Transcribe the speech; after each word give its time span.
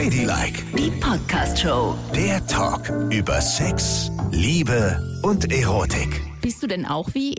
Ladylike, 0.00 0.62
Die 0.78 0.90
Podcast-Show. 0.92 1.94
der 2.14 2.46
Talk 2.46 2.88
über 3.12 3.38
Sex, 3.42 4.10
Liebe 4.30 4.98
und 5.22 5.52
Erotik. 5.52 6.22
Bist 6.40 6.62
du 6.62 6.66
denn 6.66 6.86
auch 6.86 7.12
wie 7.12 7.34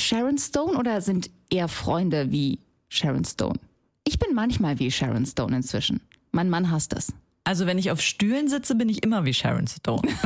Sharon 0.00 0.36
Stone 0.36 0.76
oder 0.76 1.00
sind 1.00 1.30
eher 1.50 1.68
Freunde 1.68 2.32
wie 2.32 2.58
Sharon 2.88 3.24
Stone? 3.24 3.60
Ich 4.02 4.18
bin 4.18 4.34
manchmal 4.34 4.80
wie 4.80 4.90
Sharon 4.90 5.24
Stone 5.24 5.54
inzwischen. 5.54 6.00
Mein 6.32 6.50
Mann 6.50 6.68
hasst 6.68 6.92
das. 6.92 7.12
Also 7.44 7.66
wenn 7.66 7.78
ich 7.78 7.90
auf 7.90 8.00
Stühlen 8.00 8.48
sitze, 8.48 8.74
bin 8.74 8.88
ich 8.88 9.02
immer 9.04 9.26
wie 9.26 9.34
Sharon 9.34 9.66
Stone. 9.66 10.02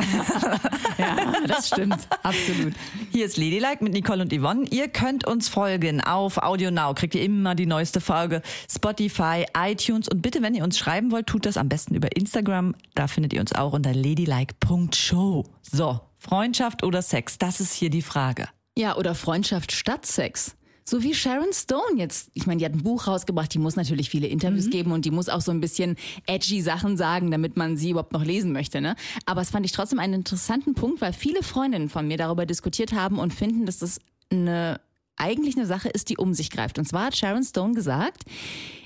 Ja, 0.97 1.15
das 1.47 1.67
stimmt. 1.67 2.09
Absolut. 2.23 2.73
Hier 3.13 3.25
ist 3.25 3.37
Ladylike 3.37 3.81
mit 3.81 3.93
Nicole 3.93 4.21
und 4.21 4.33
Yvonne. 4.33 4.67
Ihr 4.69 4.89
könnt 4.89 5.25
uns 5.25 5.47
folgen 5.47 6.01
auf 6.01 6.37
Audio 6.37 6.71
Now. 6.71 6.93
Kriegt 6.93 7.15
ihr 7.15 7.23
immer 7.23 7.55
die 7.55 7.65
neueste 7.65 8.01
Folge. 8.01 8.41
Spotify, 8.69 9.45
iTunes. 9.57 10.09
Und 10.09 10.21
bitte, 10.21 10.41
wenn 10.41 10.55
ihr 10.55 10.63
uns 10.65 10.77
schreiben 10.77 11.11
wollt, 11.11 11.27
tut 11.27 11.45
das 11.45 11.55
am 11.55 11.69
besten 11.69 11.95
über 11.95 12.13
Instagram. 12.17 12.75
Da 12.95 13.07
findet 13.07 13.31
ihr 13.31 13.39
uns 13.39 13.53
auch 13.53 13.71
unter 13.71 13.93
ladylike.show. 13.93 15.45
So, 15.61 16.01
Freundschaft 16.17 16.83
oder 16.83 17.01
Sex? 17.01 17.37
Das 17.37 17.61
ist 17.61 17.73
hier 17.73 17.89
die 17.89 18.01
Frage. 18.01 18.49
Ja, 18.77 18.97
oder 18.97 19.15
Freundschaft 19.15 19.71
statt 19.71 20.05
Sex. 20.05 20.57
So 20.89 21.03
wie 21.03 21.13
Sharon 21.13 21.53
Stone 21.53 21.97
jetzt. 21.97 22.31
Ich 22.33 22.47
meine, 22.47 22.57
die 22.57 22.65
hat 22.65 22.73
ein 22.73 22.81
Buch 22.81 23.05
rausgebracht, 23.05 23.53
die 23.53 23.59
muss 23.59 23.75
natürlich 23.75 24.09
viele 24.09 24.25
Interviews 24.25 24.71
geben 24.71 24.91
und 24.91 25.05
die 25.05 25.11
muss 25.11 25.29
auch 25.29 25.41
so 25.41 25.51
ein 25.51 25.61
bisschen 25.61 25.97
edgy 26.25 26.61
Sachen 26.61 26.97
sagen, 26.97 27.29
damit 27.29 27.57
man 27.57 27.77
sie 27.77 27.91
überhaupt 27.91 28.11
noch 28.11 28.25
lesen 28.25 28.51
möchte. 28.51 28.81
Ne? 28.81 28.95
Aber 29.27 29.41
es 29.41 29.51
fand 29.51 29.67
ich 29.67 29.71
trotzdem 29.71 29.99
einen 29.99 30.15
interessanten 30.15 30.73
Punkt, 30.73 30.99
weil 30.99 31.13
viele 31.13 31.43
Freundinnen 31.43 31.89
von 31.89 32.07
mir 32.07 32.17
darüber 32.17 32.47
diskutiert 32.47 32.91
haben 32.93 33.19
und 33.19 33.35
finden, 33.35 33.67
dass 33.67 33.77
das 33.77 33.99
eine 34.31 34.81
eigentlich 35.15 35.57
eine 35.57 35.67
Sache 35.67 35.89
ist, 35.89 36.09
die 36.09 36.17
um 36.17 36.33
sich 36.33 36.49
greift. 36.49 36.79
Und 36.79 36.85
zwar 36.85 37.05
hat 37.05 37.17
Sharon 37.17 37.43
Stone 37.43 37.75
gesagt, 37.75 38.23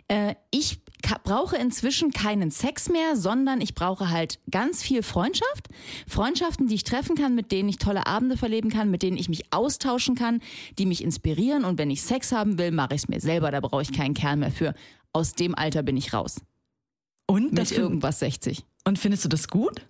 äh, 0.10 0.36
ich 0.52 0.82
brauche 1.24 1.56
inzwischen 1.58 2.12
keinen 2.12 2.52
Sex 2.52 2.90
mehr, 2.90 3.16
sondern 3.16 3.62
ich 3.62 3.76
brauche 3.76 4.10
halt 4.10 4.40
ganz 4.50 4.82
viel 4.84 5.04
Freundschaft. 5.04 5.68
Freundschaften, 6.08 6.68
die 6.68 6.76
ich 6.76 6.84
treffen 6.84 7.16
kann, 7.16 7.36
mit 7.36 7.52
denen 7.52 7.70
ich 7.70 7.78
tolle 7.78 8.08
Abende 8.08 8.38
verleben 8.38 8.70
kann, 8.70 8.90
mit 8.92 9.04
denen 9.04 9.18
ich 9.18 9.30
mich 9.30 9.54
austauschen 9.54 10.16
kann, 10.16 10.42
die 10.80 10.86
mich 10.86 11.04
inspirieren. 11.04 11.66
Und 11.66 11.78
wenn 11.78 11.92
ich 11.92 12.02
Sex 12.04 12.32
haben 12.32 12.58
will, 12.58 12.72
mache 12.72 12.96
ich 12.96 13.04
es 13.04 13.08
mir 13.08 13.20
selber. 13.20 13.52
Da 13.52 13.60
brauche 13.60 13.82
ich 13.82 13.92
keinen 13.94 14.14
Kerl 14.14 14.38
mehr 14.38 14.52
für. 14.52 14.74
Aus 15.12 15.34
dem 15.34 15.56
Alter 15.56 15.84
bin 15.84 15.98
ich 15.98 16.14
raus. 16.14 16.42
Und, 17.28 17.52
Mit 17.52 17.58
das 17.60 17.70
find- 17.70 17.80
irgendwas 17.82 18.20
60. 18.20 18.64
und 18.86 19.00
findest 19.00 19.24
du 19.26 19.30
das 19.30 19.48
gut? 19.48 19.86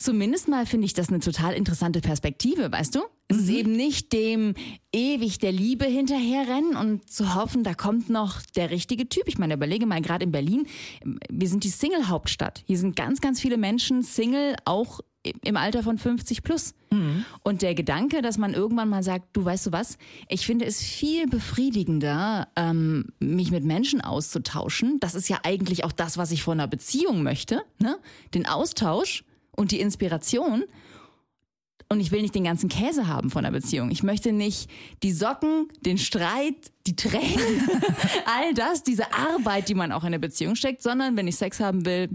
Zumindest 0.00 0.48
mal 0.48 0.64
finde 0.64 0.86
ich 0.86 0.94
das 0.94 1.10
eine 1.10 1.20
total 1.20 1.52
interessante 1.52 2.00
Perspektive, 2.00 2.72
weißt 2.72 2.94
du? 2.94 3.00
Es 3.28 3.36
ist 3.36 3.50
eben 3.50 3.72
nicht 3.72 4.14
dem 4.14 4.54
ewig 4.94 5.38
der 5.38 5.52
Liebe 5.52 5.84
hinterherrennen 5.84 6.74
und 6.74 7.10
zu 7.10 7.34
hoffen, 7.34 7.64
da 7.64 7.74
kommt 7.74 8.08
noch 8.08 8.40
der 8.56 8.70
richtige 8.70 9.10
Typ. 9.10 9.24
Ich 9.26 9.36
meine, 9.36 9.52
überlege 9.52 9.84
mal, 9.84 10.00
gerade 10.00 10.24
in 10.24 10.32
Berlin, 10.32 10.66
wir 11.04 11.48
sind 11.48 11.64
die 11.64 11.68
Single-Hauptstadt. 11.68 12.64
Hier 12.66 12.78
sind 12.78 12.96
ganz, 12.96 13.20
ganz 13.20 13.42
viele 13.42 13.58
Menschen 13.58 14.02
Single, 14.02 14.56
auch 14.64 15.00
im 15.44 15.58
Alter 15.58 15.82
von 15.82 15.98
50 15.98 16.42
plus. 16.42 16.72
Und 17.42 17.60
der 17.60 17.74
Gedanke, 17.74 18.22
dass 18.22 18.38
man 18.38 18.54
irgendwann 18.54 18.88
mal 18.88 19.02
sagt, 19.02 19.36
du 19.36 19.44
weißt 19.44 19.66
du 19.66 19.72
was, 19.72 19.98
ich 20.30 20.46
finde 20.46 20.64
es 20.64 20.82
viel 20.82 21.26
befriedigender, 21.26 22.48
ähm, 22.56 23.08
mich 23.20 23.50
mit 23.50 23.64
Menschen 23.64 24.00
auszutauschen. 24.00 24.98
Das 24.98 25.14
ist 25.14 25.28
ja 25.28 25.40
eigentlich 25.42 25.84
auch 25.84 25.92
das, 25.92 26.16
was 26.16 26.30
ich 26.30 26.42
von 26.42 26.58
einer 26.58 26.68
Beziehung 26.68 27.22
möchte. 27.22 27.60
Ne? 27.78 27.98
Den 28.32 28.46
Austausch 28.46 29.24
und 29.56 29.72
die 29.72 29.80
Inspiration. 29.80 30.64
Und 31.88 31.98
ich 31.98 32.12
will 32.12 32.22
nicht 32.22 32.36
den 32.36 32.44
ganzen 32.44 32.68
Käse 32.68 33.08
haben 33.08 33.30
von 33.30 33.42
der 33.42 33.50
Beziehung. 33.50 33.90
Ich 33.90 34.04
möchte 34.04 34.32
nicht 34.32 34.70
die 35.02 35.12
Socken, 35.12 35.68
den 35.80 35.98
Streit, 35.98 36.70
die 36.86 36.94
Tränen, 36.94 37.68
all 38.26 38.54
das, 38.54 38.84
diese 38.84 39.12
Arbeit, 39.12 39.68
die 39.68 39.74
man 39.74 39.90
auch 39.90 40.02
in 40.02 40.08
eine 40.08 40.20
Beziehung 40.20 40.54
steckt, 40.54 40.82
sondern 40.82 41.16
wenn 41.16 41.26
ich 41.26 41.36
Sex 41.36 41.58
haben 41.58 41.84
will, 41.84 42.10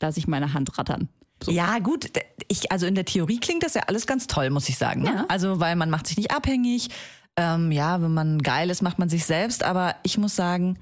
lasse 0.00 0.18
ich 0.18 0.26
meine 0.26 0.54
Hand 0.54 0.78
rattern. 0.78 1.08
So. 1.42 1.52
Ja, 1.52 1.78
gut. 1.78 2.06
Ich, 2.48 2.72
also 2.72 2.86
in 2.86 2.94
der 2.94 3.04
Theorie 3.04 3.38
klingt 3.38 3.62
das 3.62 3.74
ja 3.74 3.82
alles 3.86 4.06
ganz 4.06 4.26
toll, 4.26 4.48
muss 4.48 4.68
ich 4.68 4.78
sagen. 4.78 5.02
Ne? 5.02 5.10
Ja. 5.10 5.24
Also, 5.28 5.60
weil 5.60 5.76
man 5.76 5.90
macht 5.90 6.06
sich 6.06 6.16
nicht 6.16 6.30
abhängig. 6.30 6.88
Ähm, 7.36 7.70
ja, 7.70 8.00
wenn 8.00 8.14
man 8.14 8.40
geil 8.40 8.70
ist, 8.70 8.80
macht 8.80 8.98
man 8.98 9.08
sich 9.08 9.26
selbst. 9.26 9.62
Aber 9.62 9.96
ich 10.04 10.16
muss 10.16 10.36
sagen, 10.36 10.78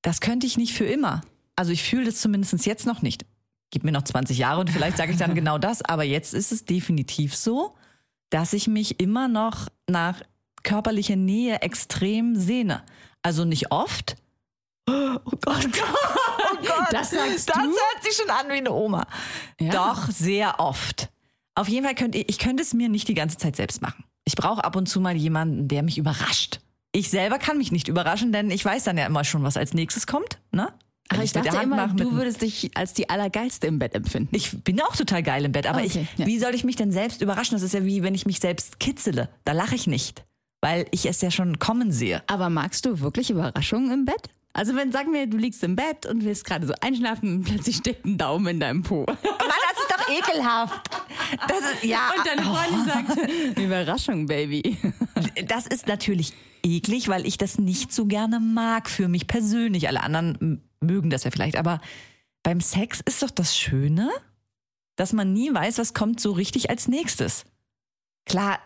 das 0.00 0.20
könnte 0.20 0.46
ich 0.46 0.56
nicht 0.56 0.72
für 0.72 0.86
immer. 0.86 1.20
Also 1.54 1.70
ich 1.70 1.82
fühle 1.82 2.06
das 2.06 2.20
zumindest 2.20 2.66
jetzt 2.66 2.86
noch 2.86 3.02
nicht. 3.02 3.24
Gib 3.72 3.84
mir 3.84 3.90
noch 3.92 4.02
20 4.02 4.36
Jahre 4.36 4.60
und 4.60 4.70
vielleicht 4.70 4.98
sage 4.98 5.12
ich 5.12 5.18
dann 5.18 5.34
genau 5.34 5.56
das. 5.56 5.82
Aber 5.82 6.04
jetzt 6.04 6.34
ist 6.34 6.52
es 6.52 6.66
definitiv 6.66 7.34
so, 7.34 7.74
dass 8.28 8.52
ich 8.52 8.68
mich 8.68 9.00
immer 9.00 9.28
noch 9.28 9.66
nach 9.88 10.20
körperlicher 10.62 11.16
Nähe 11.16 11.62
extrem 11.62 12.36
sehne. 12.36 12.84
Also 13.22 13.44
nicht 13.44 13.72
oft. 13.72 14.16
Oh 14.88 15.18
Gott. 15.44 15.68
Oh 16.54 16.64
Gott. 16.64 16.92
Das 16.92 17.10
sagst 17.10 17.48
das 17.48 17.56
du? 17.56 17.62
hört 17.62 18.04
sich 18.04 18.14
schon 18.14 18.30
an 18.30 18.46
wie 18.48 18.58
eine 18.58 18.70
Oma. 18.70 19.06
Ja. 19.58 19.72
Doch, 19.72 20.08
sehr 20.10 20.60
oft. 20.60 21.08
Auf 21.56 21.66
jeden 21.66 21.84
Fall 21.84 21.94
könnte 21.94 22.18
ich, 22.18 22.28
ich 22.28 22.38
könnte 22.38 22.62
es 22.62 22.72
mir 22.72 22.88
nicht 22.88 23.08
die 23.08 23.14
ganze 23.14 23.36
Zeit 23.36 23.56
selbst 23.56 23.82
machen. 23.82 24.04
Ich 24.24 24.36
brauche 24.36 24.62
ab 24.62 24.76
und 24.76 24.86
zu 24.88 25.00
mal 25.00 25.16
jemanden, 25.16 25.66
der 25.66 25.82
mich 25.82 25.98
überrascht. 25.98 26.60
Ich 26.92 27.10
selber 27.10 27.38
kann 27.38 27.58
mich 27.58 27.72
nicht 27.72 27.88
überraschen, 27.88 28.32
denn 28.32 28.50
ich 28.50 28.64
weiß 28.64 28.84
dann 28.84 28.98
ja 28.98 29.06
immer 29.06 29.24
schon, 29.24 29.42
was 29.42 29.56
als 29.56 29.74
nächstes 29.74 30.06
kommt. 30.06 30.38
Ne? 30.52 30.72
Aber 31.08 31.22
ich 31.24 31.32
dachte 31.32 31.56
immer, 31.62 31.76
mache, 31.76 31.90
mit 31.94 32.00
du 32.00 32.12
würdest 32.12 32.40
dich 32.42 32.70
als 32.74 32.94
die 32.94 33.10
Allergeilste 33.10 33.66
im 33.66 33.78
Bett 33.78 33.94
empfinden. 33.94 34.34
ich 34.34 34.50
bin 34.64 34.80
auch 34.80 34.96
total 34.96 35.22
geil 35.22 35.44
im 35.44 35.52
Bett, 35.52 35.66
aber 35.66 35.80
Okay, 35.80 36.06
ich, 36.14 36.18
ja. 36.18 36.26
wie 36.26 36.38
soll 36.38 36.54
ich 36.54 36.64
mich 36.64 36.76
denn 36.76 36.90
selbst 36.90 37.20
überraschen? 37.20 37.54
Das 37.54 37.62
ist 37.62 37.74
ja 37.74 37.84
wie, 37.84 38.02
wenn 38.02 38.14
ich 38.14 38.24
mich 38.24 38.38
selbst 38.40 38.80
kitzele. 38.80 39.28
Da 39.44 39.52
lache 39.52 39.74
ich 39.74 39.86
nicht, 39.86 40.24
weil 40.62 40.86
ich 40.90 41.04
es 41.06 41.20
ja 41.20 41.30
schon 41.30 41.58
kommen 41.58 41.92
sehe. 41.92 42.22
Aber 42.28 42.48
magst 42.48 42.86
du 42.86 43.00
wirklich 43.00 43.30
Überraschungen 43.30 43.92
im 43.92 44.04
Bett? 44.06 44.30
Also 44.54 44.74
wenn, 44.76 44.92
sagen 44.92 45.12
wir, 45.14 45.26
du 45.26 45.36
liegst 45.38 45.62
im 45.64 45.76
Bett 45.76 46.04
und 46.06 46.24
willst 46.24 46.44
gerade 46.44 46.66
so 46.66 46.74
einschlafen 46.82 47.36
und 47.36 47.44
plötzlich 47.44 47.76
steckt 47.76 48.04
ein 48.04 48.16
Daumen 48.18 48.46
in 48.46 48.60
deinem 48.60 48.82
Po. 48.82 49.04
Mann, 49.06 49.16
das 49.18 49.82
ist 49.82 49.90
doch 49.90 50.08
ekelhaft. 50.08 50.90
Das 51.48 51.58
ist, 51.60 51.84
ja, 51.84 52.10
Und 52.16 52.26
deine 52.26 52.42
Freundin 52.42 52.84
sagt, 52.86 53.58
Überraschung, 53.58 54.26
Baby. 54.26 54.76
das 55.46 55.66
ist 55.66 55.86
natürlich 55.86 56.34
eklig, 56.62 57.08
weil 57.08 57.26
ich 57.26 57.38
das 57.38 57.58
nicht 57.58 57.92
so 57.92 58.04
gerne 58.06 58.40
mag 58.40 58.90
für 58.90 59.08
mich 59.08 59.26
persönlich. 59.26 59.88
Alle 59.88 60.02
anderen 60.02 60.62
mögen 60.82 61.10
das 61.10 61.24
ja 61.24 61.30
vielleicht, 61.30 61.56
aber 61.56 61.80
beim 62.42 62.60
Sex 62.60 63.00
ist 63.04 63.22
doch 63.22 63.30
das 63.30 63.56
Schöne, 63.56 64.10
dass 64.96 65.12
man 65.12 65.32
nie 65.32 65.52
weiß, 65.52 65.78
was 65.78 65.94
kommt 65.94 66.20
so 66.20 66.32
richtig 66.32 66.70
als 66.70 66.88
nächstes. 66.88 67.44
Klar, 68.26 68.58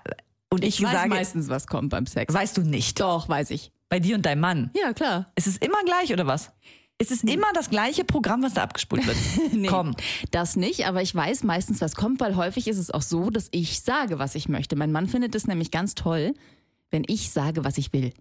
und 0.51 0.65
ich, 0.65 0.79
Ich 0.81 0.85
weiß 0.85 0.93
sage, 0.93 1.09
meistens, 1.11 1.49
was 1.49 1.67
kommt 1.67 1.91
beim 1.91 2.07
Sex. 2.07 2.33
weißt 2.33 2.57
du 2.57 2.63
nicht. 2.63 3.01
Doch, 3.01 3.29
weiß 3.29 3.51
ich. 3.51 3.73
Bei 3.89 4.01
dir 4.01 4.17
und 4.17 4.27
deinem 4.27 4.41
Mann. 4.41 4.71
Ja, 4.75 4.93
klar. 4.93 5.27
Ist 5.37 5.47
es 5.47 5.57
immer 5.59 5.83
gleich 5.85 6.13
oder 6.13 6.27
was? 6.27 6.53
Ist 6.99 7.11
es 7.11 7.23
immer 7.25 7.53
das 7.53 7.69
gleiche 7.69 8.05
Programm, 8.05 8.43
was 8.43 8.55
da 8.55 8.63
abgespult 8.63 9.07
wird? 9.07 9.17
Nee, 9.53 9.69
Komm. 9.69 9.95
Das 10.31 10.57
nicht, 10.57 10.87
aber 10.87 11.03
ich 11.03 11.15
weiß 11.15 11.43
meistens, 11.45 11.81
was 11.83 11.95
kommt, 11.95 12.21
weil 12.21 12.37
häufig 12.37 12.69
ist 12.69 12.79
es 12.79 12.91
auch 12.91 13.03
so, 13.03 13.29
dass 13.31 13.49
ich 13.51 13.81
sage, 13.83 14.19
was 14.19 14.35
ich 14.35 14.49
möchte. 14.49 14.77
Mein 14.77 14.93
Mann 14.93 15.07
findet 15.07 15.35
es 15.35 15.47
nämlich 15.47 15.71
ganz 15.71 15.95
toll, 15.95 16.33
wenn 16.91 17.05
ich 17.07 17.31
sage, 17.31 17.65
was 17.65 17.77
ich 17.77 17.93
will. 17.93 18.13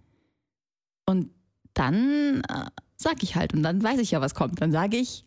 Und 1.06 1.30
dann 1.72 2.42
äh, 2.48 2.66
sag 3.06 3.22
ich 3.22 3.36
halt 3.36 3.54
und 3.54 3.62
dann 3.62 3.82
weiß 3.82 4.00
ich 4.00 4.10
ja, 4.10 4.20
was 4.20 4.34
kommt. 4.34 4.60
Dann 4.60 4.72
sage 4.72 4.96
ich, 4.96 5.24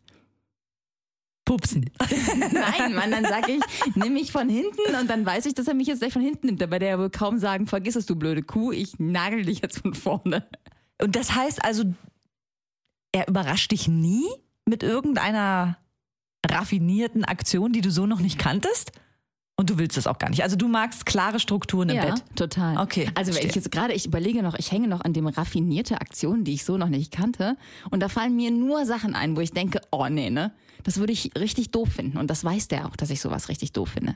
Pupsen. 1.45 1.89
nein, 2.51 2.93
Mann, 2.93 3.09
dann 3.09 3.23
sage 3.23 3.53
ich, 3.53 3.95
nimm 3.95 4.13
mich 4.13 4.31
von 4.31 4.49
hinten 4.49 4.95
und 4.99 5.09
dann 5.09 5.25
weiß 5.25 5.45
ich, 5.45 5.53
dass 5.53 5.67
er 5.67 5.73
mich 5.73 5.87
jetzt 5.87 5.99
gleich 5.99 6.13
von 6.13 6.21
hinten 6.21 6.47
nimmt. 6.47 6.61
Da 6.61 6.69
wird 6.69 6.83
er 6.83 6.89
ja 6.89 6.99
wohl 6.99 7.09
kaum 7.09 7.39
sagen, 7.39 7.67
vergiss 7.67 7.95
es, 7.95 8.05
du 8.05 8.15
blöde 8.15 8.43
Kuh, 8.43 8.71
ich 8.71 8.99
nagel 8.99 9.45
dich 9.45 9.61
jetzt 9.61 9.79
von 9.79 9.93
vorne. 9.93 10.47
Und 11.01 11.15
das 11.15 11.33
heißt 11.33 11.63
also, 11.63 11.85
er 13.13 13.27
überrascht 13.27 13.71
dich 13.71 13.87
nie 13.87 14.27
mit 14.65 14.83
irgendeiner 14.83 15.77
raffinierten 16.45 17.25
Aktion, 17.25 17.71
die 17.71 17.81
du 17.81 17.91
so 17.91 18.05
noch 18.05 18.19
nicht 18.19 18.37
kanntest? 18.37 18.91
Und 19.59 19.69
du 19.69 19.77
willst 19.77 19.97
das 19.97 20.07
auch 20.07 20.17
gar 20.17 20.29
nicht. 20.29 20.41
Also 20.41 20.55
du 20.55 20.69
magst 20.69 21.05
klare 21.05 21.37
Strukturen 21.37 21.89
im 21.89 21.97
ja, 21.97 22.05
Bett. 22.05 22.23
total. 22.33 22.77
Okay, 22.77 23.09
Also 23.15 23.35
wenn 23.35 23.45
ich 23.45 23.53
jetzt 23.53 23.69
gerade, 23.73 23.93
ich 23.93 24.05
überlege 24.05 24.41
noch, 24.41 24.57
ich 24.57 24.71
hänge 24.71 24.87
noch 24.87 25.01
an 25.01 25.11
dem 25.11 25.27
raffinierte 25.27 25.99
Aktionen, 25.99 26.45
die 26.45 26.53
ich 26.53 26.63
so 26.63 26.77
noch 26.77 26.87
nicht 26.87 27.11
kannte. 27.11 27.57
Und 27.91 27.99
da 27.99 28.07
fallen 28.07 28.37
mir 28.37 28.51
nur 28.51 28.85
Sachen 28.85 29.15
ein, 29.15 29.35
wo 29.35 29.41
ich 29.41 29.51
denke, 29.51 29.81
oh 29.91 30.07
nee, 30.07 30.29
ne? 30.29 30.53
Das 30.83 30.95
würde 30.95 31.11
ich 31.11 31.31
richtig 31.37 31.71
doof 31.71 31.89
finden. 31.89 32.17
Und 32.17 32.29
das 32.29 32.45
weiß 32.45 32.69
der 32.69 32.85
auch, 32.87 32.95
dass 32.95 33.09
ich 33.09 33.19
sowas 33.19 33.49
richtig 33.49 33.73
doof 33.73 33.89
finde. 33.89 34.15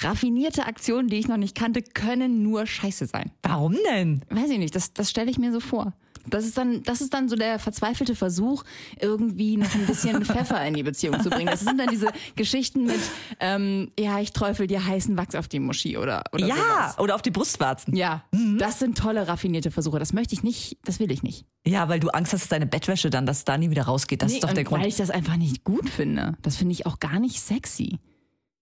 Raffinierte 0.00 0.64
Aktionen, 0.64 1.08
die 1.08 1.16
ich 1.16 1.28
noch 1.28 1.36
nicht 1.36 1.54
kannte, 1.54 1.82
können 1.82 2.42
nur 2.42 2.64
scheiße 2.64 3.04
sein. 3.04 3.32
Warum 3.42 3.76
denn? 3.92 4.22
Weiß 4.30 4.48
ich 4.48 4.58
nicht, 4.58 4.74
das, 4.74 4.94
das 4.94 5.10
stelle 5.10 5.30
ich 5.30 5.36
mir 5.36 5.52
so 5.52 5.60
vor. 5.60 5.92
Das 6.26 6.44
ist, 6.44 6.56
dann, 6.56 6.82
das 6.82 7.00
ist 7.00 7.12
dann 7.14 7.28
so 7.28 7.36
der 7.36 7.58
verzweifelte 7.58 8.14
Versuch, 8.14 8.64
irgendwie 9.00 9.56
noch 9.56 9.74
ein 9.74 9.86
bisschen 9.86 10.24
Pfeffer 10.24 10.64
in 10.66 10.74
die 10.74 10.82
Beziehung 10.82 11.20
zu 11.20 11.30
bringen. 11.30 11.46
Das 11.46 11.60
sind 11.60 11.78
dann 11.78 11.88
diese 11.88 12.08
Geschichten 12.36 12.84
mit, 12.84 13.00
ähm, 13.40 13.90
ja, 13.98 14.18
ich 14.20 14.32
träufel 14.32 14.66
dir 14.66 14.84
heißen 14.86 15.16
Wachs 15.16 15.34
auf 15.34 15.48
die 15.48 15.60
Muschi 15.60 15.96
oder, 15.98 16.24
oder 16.32 16.46
ja, 16.46 16.54
sowas. 16.54 16.98
oder 16.98 17.14
auf 17.14 17.22
die 17.22 17.30
Brustwarzen. 17.30 17.94
Ja, 17.96 18.24
das 18.58 18.78
sind 18.78 18.96
tolle, 18.98 19.28
raffinierte 19.28 19.70
Versuche. 19.70 19.98
Das 19.98 20.12
möchte 20.12 20.34
ich 20.34 20.42
nicht, 20.42 20.78
das 20.84 20.98
will 21.00 21.10
ich 21.10 21.22
nicht. 21.22 21.44
Ja, 21.66 21.88
weil 21.88 22.00
du 22.00 22.08
Angst 22.08 22.32
hast, 22.32 22.42
dass 22.42 22.48
deine 22.48 22.66
Bettwäsche 22.66 23.10
dann, 23.10 23.26
dass 23.26 23.44
da 23.44 23.56
nie 23.58 23.70
wieder 23.70 23.84
rausgeht. 23.84 24.22
Das 24.22 24.30
Nee, 24.30 24.38
ist 24.38 24.44
doch 24.44 24.52
der 24.52 24.64
Grund. 24.64 24.82
Weil 24.82 24.88
ich 24.88 24.96
das 24.96 25.10
einfach 25.10 25.36
nicht 25.36 25.64
gut 25.64 25.88
finde. 25.88 26.36
Das 26.42 26.56
finde 26.56 26.72
ich 26.72 26.86
auch 26.86 27.00
gar 27.00 27.18
nicht 27.20 27.40
sexy. 27.40 27.98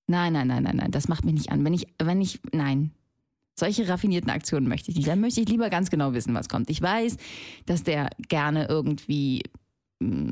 Nein, 0.06 0.32
nein, 0.32 0.49
nein, 0.49 0.62
nein, 0.62 0.76
nein. 0.76 0.91
Das 0.91 1.08
macht 1.08 1.25
mich 1.25 1.35
nicht 1.35 1.50
an. 1.50 1.65
Wenn 1.65 1.75
ich, 1.75 1.87
wenn 2.03 2.20
ich, 2.20 2.41
nein. 2.53 2.91
Solche 3.55 3.89
raffinierten 3.89 4.31
Aktionen 4.31 4.67
möchte 4.69 4.91
ich 4.91 4.97
nicht. 4.97 5.09
Dann 5.09 5.21
möchte 5.21 5.41
ich 5.41 5.49
lieber 5.49 5.69
ganz 5.71 5.91
genau 5.91 6.15
wissen, 6.15 6.35
was 6.35 6.49
kommt. 6.49 6.71
Ich 6.71 6.81
weiß, 6.81 7.17
dass 7.67 7.83
der 7.83 8.11
gerne 8.29 8.67
irgendwie 8.69 9.43
mh, 10.01 10.31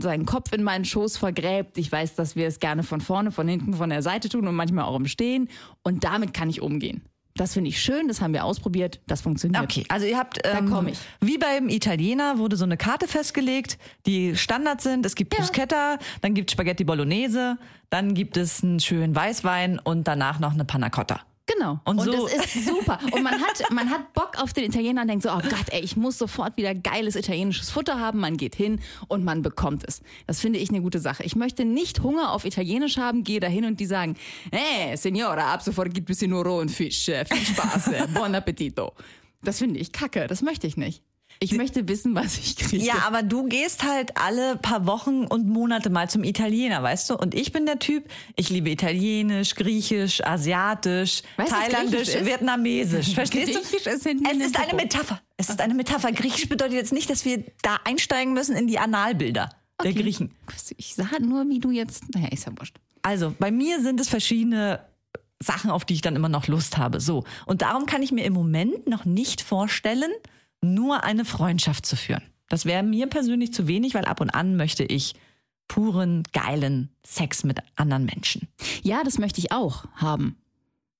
seinen 0.00 0.26
Kopf 0.26 0.52
in 0.52 0.62
meinen 0.62 0.84
Schoß 0.84 1.16
vergräbt. 1.16 1.78
Ich 1.78 1.90
weiß, 1.90 2.14
dass 2.16 2.36
wir 2.36 2.46
es 2.46 2.58
gerne 2.60 2.82
von 2.82 3.00
vorne, 3.00 3.30
von 3.32 3.46
hinten, 3.48 3.74
von 3.74 3.90
der 3.90 4.02
Seite 4.02 4.28
tun 4.28 4.46
und 4.46 4.54
manchmal 4.54 4.84
auch 4.84 4.96
im 4.96 5.06
Stehen. 5.06 5.48
Und 5.82 6.04
damit 6.04 6.34
kann 6.34 6.48
ich 6.50 6.60
umgehen. 6.60 7.02
Das 7.36 7.54
finde 7.54 7.70
ich 7.70 7.80
schön, 7.80 8.06
das 8.06 8.20
haben 8.20 8.32
wir 8.32 8.44
ausprobiert, 8.44 9.00
das 9.08 9.20
funktioniert. 9.20 9.64
Okay, 9.64 9.84
also 9.88 10.06
ihr 10.06 10.16
habt, 10.16 10.38
Da 10.44 10.58
ähm, 10.58 10.70
komm 10.70 10.86
ich. 10.86 10.98
wie 11.20 11.36
beim 11.36 11.68
Italiener 11.68 12.38
wurde 12.38 12.56
so 12.56 12.62
eine 12.64 12.76
Karte 12.76 13.08
festgelegt, 13.08 13.76
die 14.06 14.36
Standard 14.36 14.80
sind. 14.80 15.04
Es 15.04 15.16
gibt 15.16 15.36
Bruschetta, 15.36 15.98
dann 16.20 16.34
gibt 16.34 16.52
Spaghetti 16.52 16.84
Bolognese, 16.84 17.58
dann 17.90 18.14
gibt 18.14 18.36
es 18.36 18.62
einen 18.62 18.78
schönen 18.78 19.16
Weißwein 19.16 19.80
und 19.80 20.06
danach 20.06 20.38
noch 20.38 20.52
eine 20.52 20.64
Panna 20.64 20.90
Cotta. 20.90 21.22
Genau. 21.46 21.78
Und 21.84 21.98
Und, 21.98 22.06
so- 22.06 22.26
es 22.26 22.56
ist 22.56 22.66
super. 22.66 22.98
Und 23.12 23.22
man 23.22 23.34
hat, 23.34 23.62
man 23.70 23.90
hat 23.90 24.14
Bock 24.14 24.38
auf 24.42 24.54
den 24.54 24.64
Italiener 24.64 25.02
und 25.02 25.08
denkt 25.08 25.22
so, 25.24 25.30
oh 25.30 25.40
Gott, 25.42 25.66
ey, 25.70 25.80
ich 25.82 25.94
muss 25.96 26.16
sofort 26.16 26.56
wieder 26.56 26.74
geiles 26.74 27.16
italienisches 27.16 27.70
Futter 27.70 28.00
haben. 28.00 28.18
Man 28.18 28.38
geht 28.38 28.54
hin 28.54 28.80
und 29.08 29.24
man 29.24 29.42
bekommt 29.42 29.84
es. 29.86 30.00
Das 30.26 30.40
finde 30.40 30.58
ich 30.58 30.70
eine 30.70 30.80
gute 30.80 31.00
Sache. 31.00 31.22
Ich 31.22 31.36
möchte 31.36 31.66
nicht 31.66 32.00
Hunger 32.02 32.32
auf 32.32 32.46
Italienisch 32.46 32.96
haben, 32.96 33.24
gehe 33.24 33.40
dahin 33.40 33.66
und 33.66 33.78
die 33.78 33.86
sagen, 33.86 34.16
eh, 34.52 34.96
Signora, 34.96 35.52
ab 35.52 35.62
sofort 35.62 35.92
gibt 35.92 36.08
es 36.08 36.18
hier 36.20 36.28
nur 36.28 36.44
rohen 36.46 36.70
Fisch. 36.70 37.08
äh, 37.10 37.24
Viel 37.26 37.44
Spaß, 37.44 37.88
äh, 37.88 38.06
buon 38.14 38.34
appetito. 38.34 38.92
Das 39.42 39.58
finde 39.58 39.78
ich 39.80 39.92
kacke. 39.92 40.26
Das 40.26 40.40
möchte 40.40 40.66
ich 40.66 40.78
nicht. 40.78 41.02
Ich 41.40 41.52
möchte 41.52 41.86
wissen, 41.88 42.14
was 42.14 42.38
ich 42.38 42.56
kriege. 42.56 42.84
Ja, 42.84 43.04
aber 43.06 43.22
du 43.22 43.44
gehst 43.44 43.82
halt 43.84 44.16
alle 44.16 44.56
paar 44.56 44.86
Wochen 44.86 45.24
und 45.24 45.46
Monate 45.48 45.90
mal 45.90 46.08
zum 46.08 46.24
Italiener, 46.24 46.82
weißt 46.82 47.10
du? 47.10 47.16
Und 47.16 47.34
ich 47.34 47.52
bin 47.52 47.66
der 47.66 47.78
Typ, 47.78 48.04
ich 48.36 48.50
liebe 48.50 48.70
Italienisch, 48.70 49.54
Griechisch, 49.54 50.24
Asiatisch, 50.24 51.22
Weißt 51.36 51.50
du, 51.50 51.54
Thailändisch, 51.56 52.08
ist? 52.08 52.24
Vietnamesisch. 52.26 53.14
Verstehst 53.14 53.54
du? 53.54 53.60
Griechisch 53.60 53.86
ist 53.86 54.04
hinten 54.04 54.24
Es 54.26 54.46
ist 54.46 54.58
eine. 54.58 54.74
Metapher. 54.74 55.20
Es 55.36 55.48
ist 55.50 55.60
eine 55.60 55.74
Metapher. 55.74 56.12
Griechisch 56.12 56.48
bedeutet 56.48 56.74
jetzt 56.74 56.92
nicht, 56.92 57.10
dass 57.10 57.24
wir 57.24 57.44
da 57.62 57.78
einsteigen 57.84 58.32
müssen 58.34 58.56
in 58.56 58.66
die 58.66 58.78
Analbilder 58.78 59.50
der 59.82 59.90
Okay. 59.90 60.02
Griechen. 60.02 60.34
Ich 60.76 60.94
sah 60.94 61.08
nur, 61.20 61.48
wie 61.48 61.58
du 61.58 61.70
jetzt, 61.70 62.04
naja, 62.14 62.28
ist 62.28 62.46
ja 62.46 62.52
wurscht. 62.56 62.76
Also, 63.02 63.34
bei 63.38 63.50
mir 63.50 63.82
sind 63.82 64.00
es 64.00 64.08
verschiedene 64.08 64.80
Sachen, 65.42 65.70
auf 65.70 65.84
die 65.84 65.94
ich 65.94 66.00
dann 66.00 66.16
immer 66.16 66.28
noch 66.28 66.46
Lust 66.46 66.78
habe. 66.78 67.00
So. 67.00 67.24
Und 67.46 67.62
darum 67.62 67.86
kann 67.86 68.02
ich 68.02 68.12
mir 68.12 68.24
im 68.24 68.32
Moment 68.32 68.86
noch 68.88 69.04
nicht 69.04 69.42
vorstellen, 69.42 70.10
nur 70.64 71.04
eine 71.04 71.24
Freundschaft 71.24 71.86
zu 71.86 71.96
führen. 71.96 72.22
Das 72.48 72.66
wäre 72.66 72.82
mir 72.82 73.06
persönlich 73.06 73.52
zu 73.52 73.68
wenig, 73.68 73.94
weil 73.94 74.04
ab 74.04 74.20
und 74.20 74.30
an 74.30 74.56
möchte 74.56 74.84
ich 74.84 75.14
puren, 75.68 76.22
geilen 76.32 76.90
Sex 77.06 77.44
mit 77.44 77.58
anderen 77.76 78.04
Menschen. 78.04 78.48
Ja, 78.82 79.02
das 79.02 79.18
möchte 79.18 79.40
ich 79.40 79.52
auch 79.52 79.86
haben. 79.94 80.36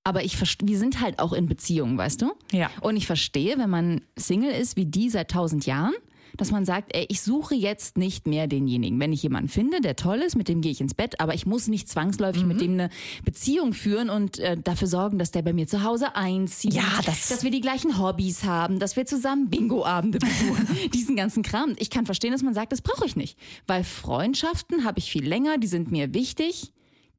Aber 0.04 0.24
ich 0.24 0.38
wir 0.62 0.78
sind 0.78 1.00
halt 1.00 1.18
auch 1.18 1.32
in 1.32 1.46
Beziehungen, 1.46 1.96
weißt 1.96 2.22
du? 2.22 2.32
Ja. 2.52 2.70
Und 2.80 2.96
ich 2.96 3.06
verstehe, 3.06 3.58
wenn 3.58 3.70
man 3.70 4.02
Single 4.16 4.52
ist 4.52 4.76
wie 4.76 4.86
die 4.86 5.08
seit 5.08 5.30
tausend 5.30 5.64
Jahren, 5.66 5.94
dass 6.36 6.50
man 6.50 6.64
sagt, 6.64 6.94
ey, 6.96 7.06
ich 7.08 7.22
suche 7.22 7.54
jetzt 7.54 7.96
nicht 7.98 8.26
mehr 8.26 8.46
denjenigen. 8.46 8.98
Wenn 9.00 9.12
ich 9.12 9.22
jemanden 9.22 9.48
finde, 9.48 9.80
der 9.80 9.96
toll 9.96 10.18
ist, 10.18 10.36
mit 10.36 10.48
dem 10.48 10.60
gehe 10.60 10.72
ich 10.72 10.80
ins 10.80 10.94
Bett, 10.94 11.20
aber 11.20 11.34
ich 11.34 11.46
muss 11.46 11.68
nicht 11.68 11.88
zwangsläufig 11.88 12.42
Mhm. 12.42 12.48
mit 12.48 12.60
dem 12.60 12.72
eine 12.72 12.90
Beziehung 13.24 13.72
führen 13.72 14.10
und 14.10 14.38
äh, 14.38 14.56
dafür 14.56 14.88
sorgen, 14.88 15.18
dass 15.18 15.30
der 15.30 15.42
bei 15.42 15.52
mir 15.52 15.66
zu 15.66 15.82
Hause 15.82 16.16
einzieht. 16.16 16.74
Ja, 16.74 16.82
das- 17.06 17.28
dass 17.28 17.42
wir 17.44 17.50
die 17.50 17.60
gleichen 17.60 17.98
Hobbys 17.98 18.44
haben, 18.44 18.78
dass 18.78 18.96
wir 18.96 19.06
zusammen 19.06 19.50
Bingo-Abende 19.50 20.18
besuchen, 20.18 20.66
diesen 20.94 21.16
ganzen 21.16 21.42
Kram. 21.42 21.74
Ich 21.78 21.90
kann 21.90 22.06
verstehen, 22.06 22.32
dass 22.32 22.42
man 22.42 22.54
sagt, 22.54 22.72
das 22.72 22.82
brauche 22.82 23.06
ich 23.06 23.16
nicht. 23.16 23.38
Weil 23.66 23.84
Freundschaften 23.84 24.84
habe 24.84 24.98
ich 24.98 25.10
viel 25.10 25.26
länger, 25.26 25.58
die 25.58 25.66
sind 25.66 25.90
mir 25.90 26.14
wichtig 26.14 26.70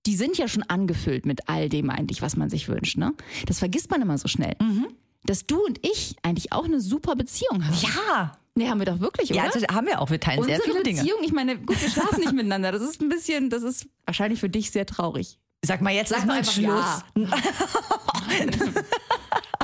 die 0.08 0.16
sind 0.16 0.38
ja 0.38 0.48
schon 0.48 0.62
angefüllt 0.62 1.26
mit 1.26 1.50
all 1.50 1.68
dem 1.68 1.90
eigentlich, 1.90 2.22
was 2.22 2.38
man 2.38 2.48
sich 2.48 2.68
wünscht. 2.70 2.96
Ne? 2.96 3.14
Das 3.48 3.58
vergisst 3.58 3.90
man 3.90 4.04
immer 4.04 4.20
so 4.20 4.28
schnell. 4.28 4.56
Dass 5.24 5.48
du 5.48 5.58
und 5.66 5.80
ich 5.84 6.16
eigentlich 6.22 6.52
auch 6.54 6.66
eine 6.66 6.80
super 6.80 7.16
Beziehung 7.16 7.66
haben. 7.66 7.76
Ja. 7.82 8.38
Nee, 8.58 8.70
haben 8.70 8.80
wir 8.80 8.86
doch 8.86 9.02
wirklich, 9.02 9.32
oder? 9.32 9.44
Ja, 9.46 9.50
das 9.52 9.64
haben 9.64 9.86
wir 9.86 10.00
auch. 10.00 10.10
Wir 10.10 10.20
teilen 10.20 10.42
sehr 10.44 10.56
Unsere 10.56 10.72
viele 10.72 10.84
Dinge. 10.84 11.02
Beziehung, 11.02 11.20
ich 11.24 11.34
meine, 11.34 11.58
gut, 11.60 11.82
wir 11.82 11.90
schlafen 11.90 12.22
nicht 12.22 12.32
miteinander. 12.32 12.72
Das 12.72 12.82
ist 12.82 13.02
ein 13.02 13.10
bisschen, 13.10 13.50
das 13.50 13.64
ist 13.64 13.88
wahrscheinlich 14.06 14.40
für 14.40 14.50
dich 14.50 14.72
sehr 14.72 14.86
traurig. 14.86 15.40
Sag 15.66 15.82
mal, 15.82 15.92
jetzt 15.94 16.10
Sag 16.10 16.26
mal 16.26 16.44
Schluss. 16.46 16.64
ja. 16.64 17.04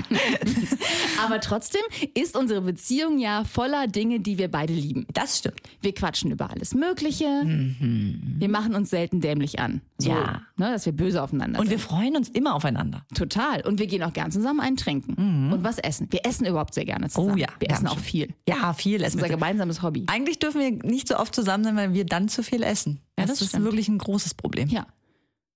Aber 1.24 1.40
trotzdem 1.40 1.82
ist 2.14 2.36
unsere 2.36 2.62
Beziehung 2.62 3.20
ja 3.20 3.44
voller 3.44 3.88
Dinge, 3.88 4.20
die 4.20 4.38
wir 4.38 4.50
beide 4.50 4.74
lieben. 4.74 5.06
Das 5.14 5.38
stimmt. 5.40 5.62
Wir 5.82 5.94
quatschen 5.94 6.32
über 6.32 6.50
alles 6.50 6.74
Mögliche. 6.74 7.26
Wir 7.46 8.50
machen 8.50 8.76
uns 8.76 8.90
selten 8.90 9.22
dämlich 9.22 9.60
an. 9.60 9.82
So, 9.98 10.10
Ja. 10.10 10.42
Ne, 10.58 10.72
dass 10.72 10.86
wir 10.86 10.94
böse 10.94 11.22
aufeinander 11.24 11.60
Und 11.60 11.68
sind. 11.68 11.72
wir 11.78 11.80
freuen 11.80 12.16
uns 12.16 12.30
immer 12.30 12.56
aufeinander. 12.56 13.06
Total. 13.16 13.62
Und 13.66 13.80
wir 13.80 13.88
gehen 13.88 14.04
auch 14.04 14.14
gern 14.14 14.32
zusammen 14.32 14.60
eintrinken 14.60 15.52
und 15.52 15.64
was 15.64 15.78
essen. 15.80 16.08
Wir 16.12 16.26
essen 16.26 16.46
überhaupt 16.46 16.74
sehr 16.74 16.86
gerne 16.86 17.10
zusammen. 17.10 17.28
Mhm. 17.30 17.34
Oh 17.34 17.38
ja, 17.38 17.48
Wir 17.60 17.70
essen 17.72 17.88
auch 17.88 18.00
viel. 18.00 18.34
Ja, 18.48 18.74
viel 18.74 19.00
Das 19.00 19.10
essen. 19.10 19.20
ist 19.20 19.24
unser 19.24 19.36
gemeinsames 19.36 19.82
Hobby. 19.82 20.04
Eigentlich 20.08 20.40
dürfen 20.40 20.60
wir 20.62 20.72
nicht 20.90 21.08
so 21.08 21.18
oft 21.18 21.34
zusammen 21.34 21.64
sein, 21.64 21.76
weil 21.76 21.94
wir 21.94 22.06
dann 22.06 22.28
zu 22.30 22.44
viel 22.44 22.64
essen. 22.64 23.00
Ja, 23.18 23.26
das, 23.26 23.36
das 23.36 23.42
ist 23.44 23.50
stimmt. 23.50 23.66
wirklich 23.66 23.88
ein 23.88 23.98
großes 23.98 24.34
Problem. 24.34 24.68
Ja. 24.70 24.86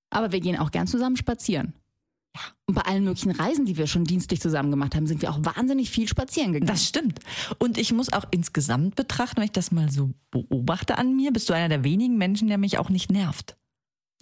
Aber 0.10 0.32
wir 0.32 0.40
gehen 0.40 0.58
auch 0.58 0.72
gern 0.72 0.88
zusammen 0.88 1.18
spazieren. 1.18 1.74
Ja. 2.36 2.42
Und 2.66 2.76
bei 2.76 2.82
allen 2.82 3.06
möglichen 3.06 3.32
Reisen, 3.32 3.66
die 3.66 3.78
wir 3.78 3.88
schon 3.88 4.04
dienstlich 4.04 4.42
zusammen 4.42 4.70
gemacht 4.70 4.94
haben, 4.94 5.08
sind 5.08 5.22
wir 5.22 5.32
auch 5.32 5.40
wahnsinnig 5.42 5.90
viel 5.90 6.08
spazieren 6.08 6.52
gegangen. 6.52 6.68
Das 6.68 6.86
stimmt. 6.86 7.20
Und 7.60 7.78
ich 7.78 7.94
muss 7.94 8.12
auch 8.12 8.26
insgesamt 8.32 8.96
betrachten, 8.96 9.38
wenn 9.38 9.46
ich 9.46 9.52
das 9.54 9.72
mal 9.72 9.90
so 9.90 10.12
beobachte 10.32 10.98
an 10.98 11.16
mir, 11.16 11.32
bist 11.32 11.50
du 11.50 11.54
einer 11.54 11.70
der 11.70 11.84
wenigen 11.86 12.18
Menschen, 12.18 12.50
der 12.50 12.58
mich 12.58 12.78
auch 12.78 12.90
nicht 12.90 13.10
nervt. 13.12 13.56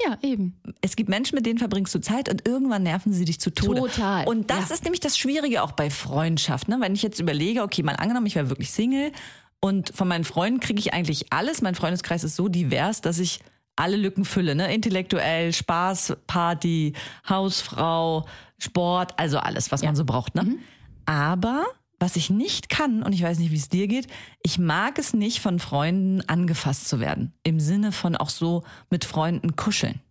ja, 0.04 0.18
eben. 0.22 0.62
Es 0.82 0.96
gibt 0.96 1.10
Menschen, 1.10 1.36
mit 1.36 1.46
denen 1.46 1.58
verbringst 1.60 1.96
du 1.96 2.00
Zeit 2.02 2.30
und 2.30 2.48
irgendwann 2.48 2.84
nerven 2.84 3.14
sie 3.14 3.26
dich 3.26 3.40
zu 3.40 3.50
Tode. 3.52 3.82
Total, 3.82 4.28
Und 4.28 4.50
das 4.52 4.70
ja. 4.70 4.76
ist 4.76 4.84
nämlich 4.84 5.00
das 5.00 5.18
Schwierige 5.18 5.64
auch 5.64 5.72
bei 5.72 5.90
Freundschaft. 5.90 6.68
Ne? 6.68 6.78
Wenn 6.80 6.94
ich 6.94 7.02
jetzt 7.02 7.20
überlege, 7.20 7.64
okay, 7.64 7.82
mal 7.84 7.96
angenommen, 7.96 8.28
ich 8.28 8.36
wäre 8.36 8.50
wirklich 8.50 8.72
Single 8.72 9.12
und 9.60 9.96
von 9.96 10.08
meinen 10.08 10.26
Freunden 10.26 10.60
kriege 10.60 10.80
ich 10.80 10.94
eigentlich 10.94 11.32
alles. 11.32 11.62
Mein 11.62 11.74
Freundeskreis 11.76 12.24
ist 12.24 12.36
so 12.36 12.48
divers, 12.50 13.02
dass 13.02 13.18
ich 13.18 13.40
alle 13.76 13.98
Lücken 13.98 14.26
fülle. 14.26 14.56
Ne? 14.56 14.74
Intellektuell, 14.74 15.54
Spaß, 15.54 16.18
Party, 16.28 16.94
Hausfrau, 17.28 18.26
Sport, 18.58 19.20
also 19.20 19.40
alles, 19.40 19.72
was 19.72 19.84
man 19.84 19.96
so 19.96 20.06
braucht. 20.06 20.36
Ne? 20.36 20.58
Aber 21.06 21.66
was 22.00 22.16
ich 22.16 22.30
nicht 22.30 22.70
kann, 22.70 23.02
und 23.04 23.14
ich 23.14 23.24
weiß 23.24 23.40
nicht, 23.40 23.52
wie 23.52 23.58
es 23.58 23.70
dir 23.70 23.88
geht, 23.88 24.08
ich 24.44 24.60
mag 24.60 25.00
es 25.00 25.14
nicht, 25.14 25.40
von 25.40 25.60
Freunden 25.60 26.22
angefasst 26.28 26.88
zu 26.90 27.00
werden. 27.00 27.34
Im 27.44 27.60
Sinne 27.60 27.92
von 27.92 28.16
auch 28.16 28.30
so 28.30 28.64
mit 28.90 29.06
Freunden 29.06 29.56
kuscheln. 29.56 30.02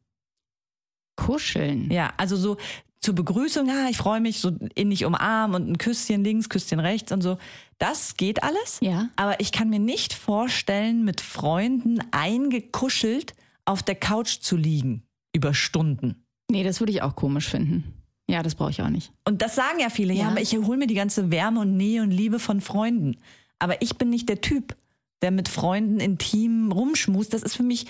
Kuscheln. 1.17 1.91
Ja, 1.91 2.12
also 2.17 2.37
so 2.37 2.56
zur 3.00 3.14
Begrüßung, 3.14 3.67
ja, 3.67 3.88
ich 3.91 3.97
freue 3.97 4.20
mich, 4.20 4.41
so 4.41 4.53
innig 4.75 5.05
umarmen 5.05 5.61
und 5.61 5.70
ein 5.70 5.79
Küsschen 5.79 6.25
links, 6.25 6.49
Küsschen 6.49 6.81
rechts 6.81 7.12
und 7.12 7.20
so. 7.20 7.37
Das 7.79 8.17
geht 8.17 8.43
alles. 8.43 8.79
Ja. 8.81 9.09
Aber 9.17 9.41
ich 9.41 9.50
kann 9.50 9.69
mir 9.69 9.81
nicht 9.81 10.14
vorstellen, 10.14 11.05
mit 11.05 11.20
Freunden 11.20 11.99
eingekuschelt 12.12 13.35
auf 13.64 13.83
der 13.83 13.95
Couch 13.95 14.40
zu 14.40 14.57
liegen 14.57 15.02
über 15.35 15.54
Stunden. 15.54 16.25
Nee, 16.50 16.64
das 16.64 16.81
würde 16.81 16.92
ich 16.92 17.02
auch 17.02 17.14
komisch 17.16 17.49
finden. 17.49 17.85
Ja, 18.28 18.42
das 18.42 18.54
brauche 18.54 18.71
ich 18.71 18.83
auch 18.83 18.88
nicht. 18.88 19.12
Und 19.26 19.42
das 19.42 19.54
sagen 19.54 19.78
ja 19.81 19.90
viele, 19.90 20.14
ja, 20.14 20.25
Ja. 20.25 20.28
aber 20.31 20.40
ich 20.40 20.57
hole 20.57 20.78
mir 20.78 20.87
die 20.87 20.95
ganze 20.95 21.31
Wärme 21.31 21.61
und 21.61 21.76
Nähe 21.76 22.02
und 22.02 22.11
Liebe 22.11 22.38
von 22.38 22.61
Freunden. 22.61 23.16
Aber 23.59 23.81
ich 23.83 23.97
bin 23.97 24.11
nicht 24.11 24.28
der 24.28 24.40
Typ, 24.40 24.76
der 25.23 25.31
mit 25.31 25.49
Freunden 25.49 26.00
intim 26.00 26.73
rumschmust. 26.73 27.33
Das 27.33 27.42
ist 27.42 27.57
für 27.57 27.62
mich 27.62 27.87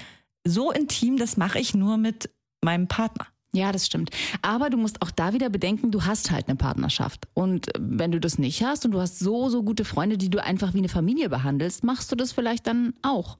so 0.46 0.70
intim, 0.72 1.16
das 1.16 1.36
mache 1.36 1.58
ich 1.58 1.74
nur 1.74 1.96
mit 1.96 2.30
meinem 2.62 2.88
Partner. 2.88 3.26
Ja, 3.54 3.70
das 3.70 3.86
stimmt. 3.86 4.10
Aber 4.40 4.70
du 4.70 4.78
musst 4.78 5.02
auch 5.02 5.10
da 5.10 5.32
wieder 5.34 5.50
bedenken, 5.50 5.90
du 5.90 6.04
hast 6.04 6.30
halt 6.30 6.48
eine 6.48 6.56
Partnerschaft. 6.56 7.28
Und 7.34 7.66
wenn 7.78 8.10
du 8.10 8.18
das 8.18 8.38
nicht 8.38 8.64
hast 8.64 8.84
und 8.86 8.92
du 8.92 9.00
hast 9.00 9.18
so, 9.18 9.48
so 9.50 9.62
gute 9.62 9.84
Freunde, 9.84 10.16
die 10.16 10.30
du 10.30 10.42
einfach 10.42 10.72
wie 10.72 10.78
eine 10.78 10.88
Familie 10.88 11.28
behandelst, 11.28 11.84
machst 11.84 12.10
du 12.10 12.16
das 12.16 12.32
vielleicht 12.32 12.66
dann 12.66 12.94
auch. 13.02 13.38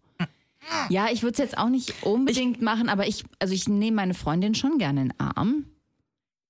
Ja, 0.88 1.08
ich 1.10 1.22
würde 1.22 1.32
es 1.32 1.38
jetzt 1.38 1.58
auch 1.58 1.68
nicht 1.68 2.02
unbedingt 2.02 2.62
machen, 2.62 2.88
aber 2.88 3.06
ich, 3.06 3.24
also 3.38 3.52
ich 3.54 3.68
nehme 3.68 3.96
meine 3.96 4.14
Freundin 4.14 4.54
schon 4.54 4.78
gerne 4.78 5.02
in 5.02 5.08
den 5.08 5.20
Arm 5.20 5.64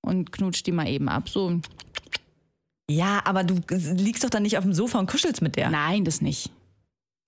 und 0.01 0.33
knutsch 0.33 0.63
die 0.65 0.73
mal 0.73 0.89
eben 0.89 1.09
ab. 1.09 1.29
So, 1.29 1.61
Ja, 2.91 3.23
aber 3.25 3.45
du 3.45 3.61
liegst 3.71 4.25
doch 4.25 4.31
dann 4.31 4.43
nicht 4.43 4.59
auf 4.59 4.65
dem 4.65 4.75
Sofa 4.75 4.99
und 4.99 5.11
kuschelst 5.11 5.43
mit 5.43 5.57
der. 5.57 5.71
nein, 5.71 6.05
das 6.05 6.21
nicht. 6.21 6.51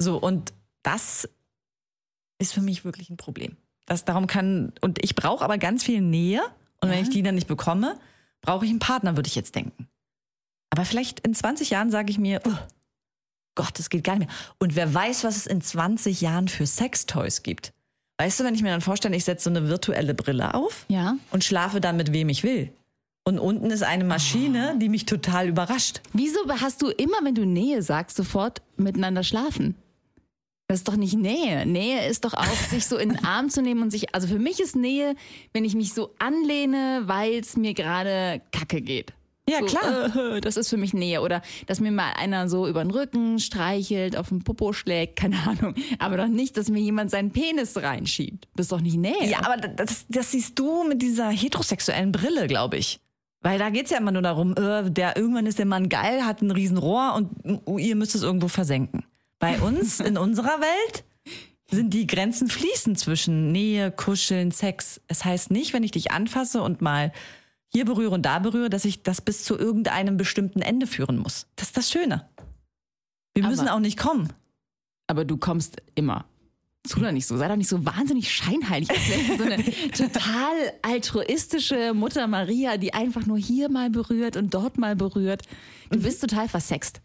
So, 0.00 0.16
und 0.18 0.52
das 0.82 1.28
ist 2.38 2.52
für 2.52 2.60
mich 2.60 2.84
wirklich 2.84 3.10
ein 3.10 3.16
Problem. 3.16 3.56
Das 3.86 4.04
darum 4.04 4.26
kann, 4.26 4.72
und 4.80 5.02
ich 5.04 5.14
brauche 5.14 5.44
aber 5.44 5.58
ganz 5.58 5.84
viel 5.84 6.00
Nähe. 6.00 6.42
Und 6.80 6.90
wenn 6.90 6.98
Ja. 6.98 7.02
ich 7.04 7.10
die 7.10 7.22
dann 7.22 7.34
nicht 7.34 7.46
bekomme, 7.48 7.98
brauche 8.42 8.64
ich 8.64 8.70
einen 8.70 8.78
Partner, 8.80 9.16
würde 9.16 9.28
ich 9.28 9.34
jetzt 9.34 9.54
denken. 9.54 9.88
Aber 10.70 10.84
vielleicht 10.84 11.20
in 11.20 11.34
20 11.34 11.70
Jahren 11.70 11.90
sage 11.90 12.10
ich 12.10 12.18
mir, 12.18 12.40
oh, 12.46 12.56
Gott, 13.54 13.78
das 13.78 13.90
geht 13.90 14.04
gar 14.04 14.16
nicht 14.16 14.28
mehr. 14.28 14.36
Und 14.58 14.74
wer 14.76 14.92
weiß, 14.92 15.24
was 15.24 15.36
es 15.36 15.46
in 15.46 15.60
20 15.60 16.20
Jahren 16.20 16.48
für 16.48 16.66
Sextoys 16.66 17.42
gibt. 17.42 17.72
Weißt 18.18 18.38
du, 18.38 18.44
wenn 18.44 18.54
ich 18.54 18.62
mir 18.62 18.70
dann 18.70 18.80
vorstelle, 18.80 19.16
ich 19.16 19.24
setze 19.24 19.44
so 19.44 19.50
eine 19.50 19.68
virtuelle 19.68 20.14
Brille 20.14 20.54
auf 20.54 20.84
Ja. 20.88 21.16
und 21.30 21.42
schlafe 21.44 21.80
dann 21.80 21.96
mit 21.96 22.12
wem 22.12 22.28
ich 22.28 22.44
will. 22.44 22.72
Und 23.26 23.38
unten 23.38 23.70
ist 23.70 23.82
eine 23.82 24.04
Maschine, 24.04 24.76
die 24.78 24.88
mich 24.88 25.06
total 25.06 25.48
überrascht. 25.48 26.00
Wieso 26.12 26.38
hast 26.60 26.82
du 26.82 26.88
immer, 26.90 27.16
wenn 27.22 27.34
du 27.34 27.44
Nähe 27.46 27.82
sagst, 27.82 28.16
sofort 28.16 28.60
miteinander 28.76 29.22
schlafen? 29.24 29.74
Das 30.68 30.78
ist 30.80 30.88
doch 30.88 30.96
nicht 30.96 31.14
Nähe. 31.14 31.66
Nähe 31.66 32.06
ist 32.06 32.24
doch 32.24 32.34
auch, 32.34 32.44
sich 32.70 32.86
so 32.86 32.96
in 32.98 33.10
den 33.10 33.24
Arm 33.24 33.48
zu 33.50 33.62
nehmen 33.62 33.82
und 33.82 33.90
sich. 33.90 34.14
Also 34.14 34.28
für 34.28 34.38
mich 34.38 34.60
ist 34.60 34.76
Nähe, 34.76 35.14
wenn 35.52 35.64
ich 35.64 35.74
mich 35.74 35.92
so 35.94 36.14
anlehne, 36.18 37.02
weil 37.06 37.34
es 37.40 37.56
mir 37.56 37.74
gerade 37.74 38.42
kacke 38.52 38.80
geht. 38.82 39.12
Ja, 39.48 39.58
so, 39.60 39.66
klar. 39.66 40.36
Äh, 40.36 40.40
das 40.42 40.56
ist 40.56 40.68
für 40.68 40.76
mich 40.76 40.94
Nähe. 40.94 41.20
Oder 41.20 41.42
dass 41.66 41.80
mir 41.80 41.92
mal 41.92 42.12
einer 42.16 42.48
so 42.48 42.66
über 42.66 42.82
den 42.82 42.90
Rücken 42.90 43.38
streichelt, 43.38 44.16
auf 44.16 44.28
den 44.28 44.42
Popo 44.42 44.72
schlägt, 44.72 45.16
keine 45.20 45.36
Ahnung. 45.46 45.74
Aber 45.98 46.16
doch 46.16 46.28
nicht, 46.28 46.56
dass 46.56 46.70
mir 46.70 46.80
jemand 46.80 47.10
seinen 47.10 47.30
Penis 47.30 47.76
reinschiebt. 47.76 48.48
Das 48.54 48.64
ist 48.64 48.72
doch 48.72 48.80
nicht 48.80 48.96
Nähe. 48.96 49.28
Ja, 49.28 49.40
aber 49.44 49.56
das, 49.56 50.06
das 50.08 50.32
siehst 50.32 50.58
du 50.58 50.84
mit 50.84 51.02
dieser 51.02 51.28
heterosexuellen 51.28 52.12
Brille, 52.12 52.46
glaube 52.46 52.76
ich. 52.76 53.00
Weil 53.44 53.58
da 53.58 53.68
geht's 53.68 53.90
ja 53.90 53.98
immer 53.98 54.12
nur 54.12 54.22
darum, 54.22 54.56
äh, 54.56 54.90
der 54.90 55.18
irgendwann 55.18 55.44
ist 55.44 55.58
der 55.58 55.66
Mann 55.66 55.90
geil, 55.90 56.24
hat 56.24 56.40
ein 56.40 56.50
Riesenrohr 56.50 57.12
und 57.14 57.62
uh, 57.66 57.78
ihr 57.78 57.94
müsst 57.94 58.14
es 58.14 58.22
irgendwo 58.22 58.48
versenken. 58.48 59.04
Bei 59.38 59.60
uns, 59.60 60.00
in 60.00 60.16
unserer 60.16 60.60
Welt, 60.60 61.04
sind 61.70 61.92
die 61.92 62.06
Grenzen 62.06 62.48
fließend 62.48 62.98
zwischen 62.98 63.52
Nähe, 63.52 63.90
Kuscheln, 63.90 64.50
Sex. 64.50 65.02
Es 65.08 65.26
heißt 65.26 65.50
nicht, 65.50 65.74
wenn 65.74 65.82
ich 65.82 65.90
dich 65.90 66.10
anfasse 66.10 66.62
und 66.62 66.80
mal 66.80 67.12
hier 67.74 67.84
berühre 67.84 68.10
und 68.14 68.22
da 68.22 68.38
berühre, 68.38 68.70
dass 68.70 68.84
ich 68.84 69.02
das 69.02 69.20
bis 69.20 69.44
zu 69.44 69.58
irgendeinem 69.58 70.16
bestimmten 70.16 70.62
Ende 70.62 70.86
führen 70.86 71.18
muss. 71.18 71.46
Das 71.56 71.68
ist 71.68 71.76
das 71.76 71.90
Schöne. 71.90 72.28
Wir 73.34 73.44
Aber- 73.44 73.50
müssen 73.50 73.68
auch 73.68 73.80
nicht 73.80 73.98
kommen. 73.98 74.32
Aber 75.06 75.24
du 75.24 75.36
kommst 75.36 75.76
immer. 75.94 76.24
Tu 76.88 77.00
doch 77.00 77.12
nicht 77.12 77.26
so. 77.26 77.36
Sei 77.36 77.48
doch 77.48 77.56
nicht 77.56 77.68
so 77.68 77.84
wahnsinnig 77.84 78.30
scheinheilig. 78.32 78.88
So 79.38 79.44
eine 79.44 79.64
total 79.92 80.54
altruistische 80.82 81.94
Mutter 81.94 82.26
Maria, 82.26 82.76
die 82.76 82.92
einfach 82.94 83.26
nur 83.26 83.38
hier 83.38 83.68
mal 83.70 83.90
berührt 83.90 84.36
und 84.36 84.52
dort 84.54 84.78
mal 84.78 84.94
berührt. 84.94 85.42
Du 85.90 86.00
bist 86.00 86.20
total 86.20 86.48
versext. 86.48 87.00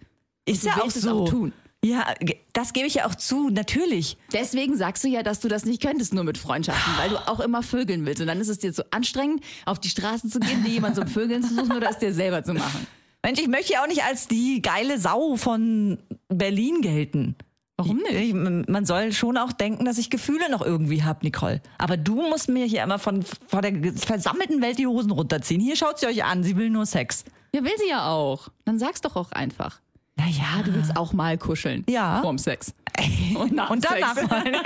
Ist 0.45 0.63
ja 0.65 0.77
auch 0.81 0.89
so. 0.89 1.23
auch 1.23 1.29
tun. 1.29 1.53
Ja, 1.83 2.13
das 2.51 2.74
gebe 2.74 2.88
ich 2.88 2.95
ja 2.95 3.05
auch 3.07 3.15
zu, 3.15 3.50
natürlich. 3.50 4.17
Deswegen 4.33 4.75
sagst 4.75 5.03
du 5.05 5.07
ja, 5.07 5.24
dass 5.24 5.39
du 5.39 5.48
das 5.48 5.63
nicht 5.63 5.81
könntest, 5.81 6.13
nur 6.13 6.25
mit 6.25 6.38
Freundschaften, 6.38 6.93
weil 6.98 7.09
du 7.09 7.27
auch 7.27 7.39
immer 7.39 7.63
vögeln 7.63 8.05
willst. 8.05 8.19
Und 8.19 8.27
dann 8.27 8.41
ist 8.41 8.50
es 8.50 8.59
dir 8.59 8.74
so 8.74 8.83
anstrengend, 8.91 9.43
auf 9.65 9.79
die 9.79 9.89
Straße 9.89 10.27
zu 10.27 10.39
gehen, 10.41 10.63
dir 10.63 10.71
jemand 10.71 10.95
zum 10.95 11.07
Vögeln 11.07 11.41
zu 11.41 11.55
suchen 11.55 11.71
oder 11.71 11.89
es 11.89 11.98
dir 11.98 12.13
selber 12.13 12.43
zu 12.43 12.53
machen. 12.53 12.86
Mensch, 13.24 13.39
ich 13.39 13.48
möchte 13.48 13.74
ja 13.74 13.83
auch 13.83 13.88
nicht 13.88 14.03
als 14.03 14.27
die 14.27 14.62
geile 14.62 15.00
Sau 15.00 15.38
von 15.38 16.00
Berlin 16.27 16.81
gelten. 16.81 17.36
Warum 17.77 17.98
nicht? 17.98 18.12
Ich, 18.12 18.33
man 18.33 18.86
soll 18.86 19.13
schon 19.13 19.38
auch 19.38 19.53
denken, 19.53 19.86
dass 19.86 19.98
ich 19.98 20.09
Gefühle 20.09 20.51
noch 20.51 20.62
irgendwie 20.62 21.03
hab, 21.03 21.24
Nicole. 21.24 21.62
Aber 21.77 21.95
du 21.95 22.15
musst 22.15 22.50
mir 22.50 22.65
hier 22.65 22.83
immer 22.83 23.00
von 23.00 23.24
vor 23.48 23.62
der 23.62 23.93
versammelten 23.93 24.62
Welt 24.62 24.79
die 24.79 24.88
Hosen 24.88 25.12
runterziehen. 25.12 25.62
Hier 25.62 25.77
schaut 25.77 25.98
sie 25.98 26.07
euch 26.07 26.25
an, 26.25 26.43
sie 26.43 26.57
will 26.57 26.69
nur 26.69 26.86
Sex. 26.86 27.24
Ja, 27.55 27.63
will 27.63 27.71
sie 27.77 27.89
ja 27.89 28.09
auch. 28.09 28.50
Dann 28.65 28.79
sag's 28.79 29.00
doch 29.00 29.15
auch 29.15 29.31
einfach. 29.31 29.79
Naja, 30.19 30.63
Du 30.65 30.73
willst 30.73 30.95
auch 30.97 31.13
mal 31.13 31.38
kuscheln. 31.38 31.85
Ja. 31.89 32.21
Vorm 32.21 32.38
Sex. 32.38 32.73
Und 33.35 33.53
nach 33.53 33.69
Und 33.69 33.85
danach 33.85 34.15
Sex. 34.15 34.29
mal. 34.29 34.43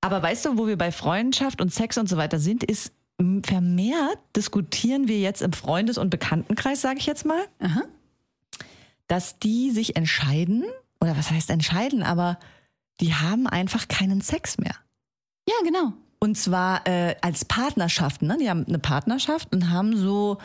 Aber 0.00 0.22
weißt 0.22 0.44
du, 0.44 0.58
wo 0.58 0.66
wir 0.66 0.76
bei 0.76 0.90
Freundschaft 0.92 1.60
und 1.60 1.72
Sex 1.72 1.96
und 1.96 2.08
so 2.08 2.16
weiter 2.16 2.38
sind, 2.38 2.64
ist 2.64 2.92
vermehrt 3.44 4.18
diskutieren 4.36 5.06
wir 5.06 5.20
jetzt 5.20 5.42
im 5.42 5.52
Freundes- 5.52 5.96
und 5.98 6.10
Bekanntenkreis, 6.10 6.80
sage 6.80 6.98
ich 6.98 7.06
jetzt 7.06 7.24
mal, 7.24 7.40
Aha. 7.60 7.82
dass 9.06 9.38
die 9.38 9.70
sich 9.70 9.94
entscheiden, 9.96 10.64
oder 11.00 11.16
was 11.16 11.30
heißt 11.30 11.50
entscheiden, 11.50 12.02
aber 12.02 12.38
die 13.00 13.14
haben 13.14 13.46
einfach 13.46 13.86
keinen 13.86 14.20
Sex 14.22 14.58
mehr. 14.58 14.74
Ja, 15.48 15.54
genau. 15.64 15.92
Und 16.18 16.36
zwar 16.36 16.86
äh, 16.86 17.14
als 17.20 17.44
Partnerschaften. 17.44 18.26
Ne? 18.26 18.38
Die 18.40 18.48
haben 18.50 18.64
eine 18.66 18.78
Partnerschaft 18.78 19.52
und 19.54 19.70
haben 19.70 19.96
so 19.96 20.38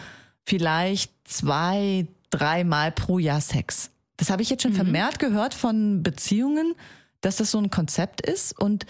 vielleicht 0.48 1.12
zwei, 1.26 2.08
dreimal 2.30 2.92
pro 2.92 3.20
Jahr 3.20 3.42
Sex. 3.42 3.92
Das 4.16 4.30
habe 4.30 4.42
ich 4.42 4.50
jetzt 4.50 4.64
schon 4.64 4.74
vermehrt 4.74 5.20
gehört 5.20 5.54
von 5.54 6.02
Beziehungen, 6.02 6.74
dass 7.22 7.36
das 7.36 7.52
so 7.52 7.60
ein 7.60 7.70
Konzept 7.70 8.22
ist 8.22 8.58
und 8.58 8.86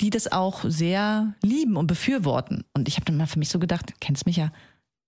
die 0.00 0.10
das 0.10 0.30
auch 0.30 0.64
sehr 0.64 1.34
lieben 1.42 1.76
und 1.76 1.86
befürworten. 1.86 2.64
Und 2.74 2.88
ich 2.88 2.96
habe 2.96 3.04
dann 3.04 3.16
mal 3.16 3.26
für 3.26 3.38
mich 3.38 3.48
so 3.48 3.58
gedacht, 3.58 3.94
kennst 4.00 4.26
mich 4.26 4.36
ja, 4.36 4.52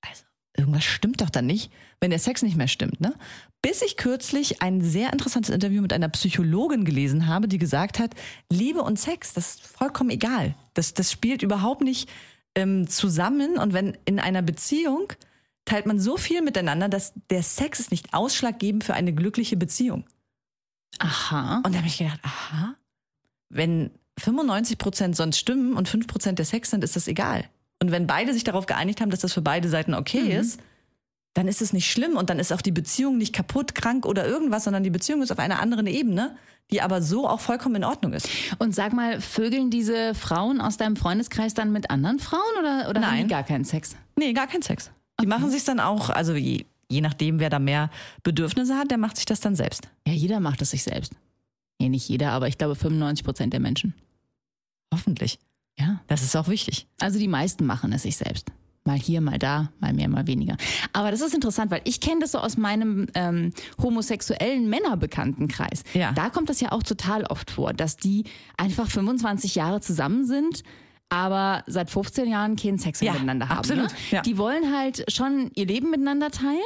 also 0.00 0.22
irgendwas 0.56 0.84
stimmt 0.84 1.20
doch 1.20 1.30
dann 1.30 1.46
nicht, 1.46 1.72
wenn 2.00 2.10
der 2.10 2.18
Sex 2.18 2.42
nicht 2.42 2.56
mehr 2.56 2.68
stimmt. 2.68 3.00
Ne? 3.00 3.14
Bis 3.60 3.82
ich 3.82 3.96
kürzlich 3.96 4.62
ein 4.62 4.80
sehr 4.80 5.12
interessantes 5.12 5.54
Interview 5.54 5.82
mit 5.82 5.92
einer 5.92 6.08
Psychologin 6.08 6.84
gelesen 6.84 7.26
habe, 7.26 7.48
die 7.48 7.58
gesagt 7.58 7.98
hat, 7.98 8.14
Liebe 8.48 8.82
und 8.82 8.98
Sex, 8.98 9.34
das 9.34 9.56
ist 9.56 9.66
vollkommen 9.66 10.10
egal. 10.10 10.54
Das, 10.74 10.94
das 10.94 11.12
spielt 11.12 11.42
überhaupt 11.42 11.82
nicht 11.82 12.08
ähm, 12.54 12.88
zusammen. 12.88 13.58
Und 13.58 13.72
wenn 13.72 13.96
in 14.04 14.18
einer 14.18 14.42
Beziehung 14.42 15.12
teilt 15.64 15.86
man 15.86 16.00
so 16.00 16.16
viel 16.16 16.42
miteinander, 16.42 16.88
dass 16.88 17.12
der 17.30 17.42
Sex 17.42 17.80
ist 17.80 17.90
nicht 17.90 18.14
ausschlaggebend 18.14 18.84
für 18.84 18.94
eine 18.94 19.12
glückliche 19.12 19.56
Beziehung. 19.56 20.04
Aha. 20.98 21.62
Und 21.64 21.72
da 21.74 21.78
habe 21.78 21.88
ich 21.88 21.98
gedacht, 21.98 22.20
aha, 22.22 22.74
wenn 23.48 23.90
95 24.18 24.78
Prozent 24.78 25.16
sonst 25.16 25.38
stimmen 25.38 25.74
und 25.74 25.88
5 25.88 26.06
Prozent 26.06 26.38
der 26.38 26.46
Sex 26.46 26.70
sind, 26.70 26.84
ist 26.84 26.96
das 26.96 27.08
egal. 27.08 27.44
Und 27.82 27.90
wenn 27.90 28.06
beide 28.06 28.34
sich 28.34 28.44
darauf 28.44 28.66
geeinigt 28.66 29.00
haben, 29.00 29.10
dass 29.10 29.20
das 29.20 29.32
für 29.32 29.42
beide 29.42 29.68
Seiten 29.68 29.94
okay 29.94 30.36
ist, 30.36 30.60
dann 31.34 31.48
ist 31.48 31.62
es 31.62 31.72
nicht 31.72 31.90
schlimm 31.90 32.16
und 32.16 32.28
dann 32.28 32.38
ist 32.38 32.52
auch 32.52 32.60
die 32.60 32.72
Beziehung 32.72 33.16
nicht 33.16 33.32
kaputt, 33.32 33.74
krank 33.74 34.04
oder 34.04 34.26
irgendwas, 34.26 34.64
sondern 34.64 34.82
die 34.82 34.90
Beziehung 34.90 35.22
ist 35.22 35.30
auf 35.30 35.38
einer 35.38 35.60
anderen 35.60 35.86
Ebene, 35.86 36.36
die 36.70 36.82
aber 36.82 37.02
so 37.02 37.28
auch 37.28 37.40
vollkommen 37.40 37.76
in 37.76 37.84
Ordnung 37.84 38.12
ist. 38.12 38.28
Und 38.58 38.74
sag 38.74 38.92
mal, 38.92 39.20
vögeln 39.20 39.70
diese 39.70 40.14
Frauen 40.14 40.60
aus 40.60 40.76
deinem 40.76 40.96
Freundeskreis 40.96 41.54
dann 41.54 41.72
mit 41.72 41.90
anderen 41.90 42.18
Frauen 42.18 42.40
oder, 42.58 42.88
oder 42.90 43.00
haben 43.00 43.16
Nein. 43.16 43.28
die 43.28 43.30
gar 43.30 43.44
keinen 43.44 43.64
Sex? 43.64 43.96
Nee, 44.16 44.32
gar 44.32 44.46
kein 44.46 44.62
Sex. 44.62 44.90
Die 45.20 45.26
machen 45.26 45.50
sich 45.50 45.64
dann 45.64 45.80
auch, 45.80 46.10
also 46.10 46.34
je, 46.34 46.64
je 46.88 47.00
nachdem, 47.00 47.38
wer 47.38 47.50
da 47.50 47.58
mehr 47.58 47.90
Bedürfnisse 48.22 48.76
hat, 48.76 48.90
der 48.90 48.98
macht 48.98 49.16
sich 49.16 49.26
das 49.26 49.40
dann 49.40 49.54
selbst. 49.54 49.88
Ja, 50.06 50.12
jeder 50.12 50.40
macht 50.40 50.62
es 50.62 50.70
sich 50.70 50.82
selbst. 50.82 51.12
Nee, 51.78 51.88
nicht 51.88 52.08
jeder, 52.08 52.32
aber 52.32 52.48
ich 52.48 52.58
glaube 52.58 52.74
95 52.74 53.24
Prozent 53.24 53.52
der 53.52 53.60
Menschen. 53.60 53.94
Hoffentlich. 54.92 55.38
Ja. 55.78 56.00
Das 56.08 56.22
ist 56.22 56.36
auch 56.36 56.48
wichtig. 56.48 56.86
Also 56.98 57.18
die 57.18 57.28
meisten 57.28 57.64
machen 57.64 57.92
es 57.92 58.02
sich 58.02 58.16
selbst. 58.16 58.50
Mal 58.84 58.98
hier, 58.98 59.20
mal 59.20 59.38
da, 59.38 59.70
mal 59.78 59.92
mehr, 59.92 60.08
mal 60.08 60.26
weniger. 60.26 60.56
Aber 60.92 61.10
das 61.10 61.20
ist 61.20 61.34
interessant, 61.34 61.70
weil 61.70 61.82
ich 61.84 62.00
kenne 62.00 62.20
das 62.20 62.32
so 62.32 62.38
aus 62.38 62.56
meinem 62.56 63.06
ähm, 63.14 63.52
homosexuellen 63.80 64.68
Männerbekanntenkreis. 64.68 65.84
Ja. 65.92 66.12
Da 66.12 66.30
kommt 66.30 66.48
das 66.48 66.60
ja 66.60 66.72
auch 66.72 66.82
total 66.82 67.24
oft 67.24 67.50
vor, 67.50 67.74
dass 67.74 67.96
die 67.96 68.24
einfach 68.56 68.90
25 68.90 69.54
Jahre 69.54 69.80
zusammen 69.80 70.24
sind, 70.26 70.64
aber 71.10 71.62
seit 71.66 71.90
15 71.90 72.30
Jahren 72.30 72.56
keinen 72.56 72.78
Sex 72.78 73.00
mehr 73.00 73.08
Ja, 73.08 73.12
miteinander 73.14 73.48
haben. 73.50 73.58
absolut, 73.58 73.90
Ne? 73.90 73.96
ja. 74.12 74.22
Die 74.22 74.38
wollen 74.38 74.74
halt 74.74 75.04
schon 75.12 75.50
ihr 75.54 75.66
Leben 75.66 75.90
miteinander 75.90 76.30
teilen. 76.30 76.58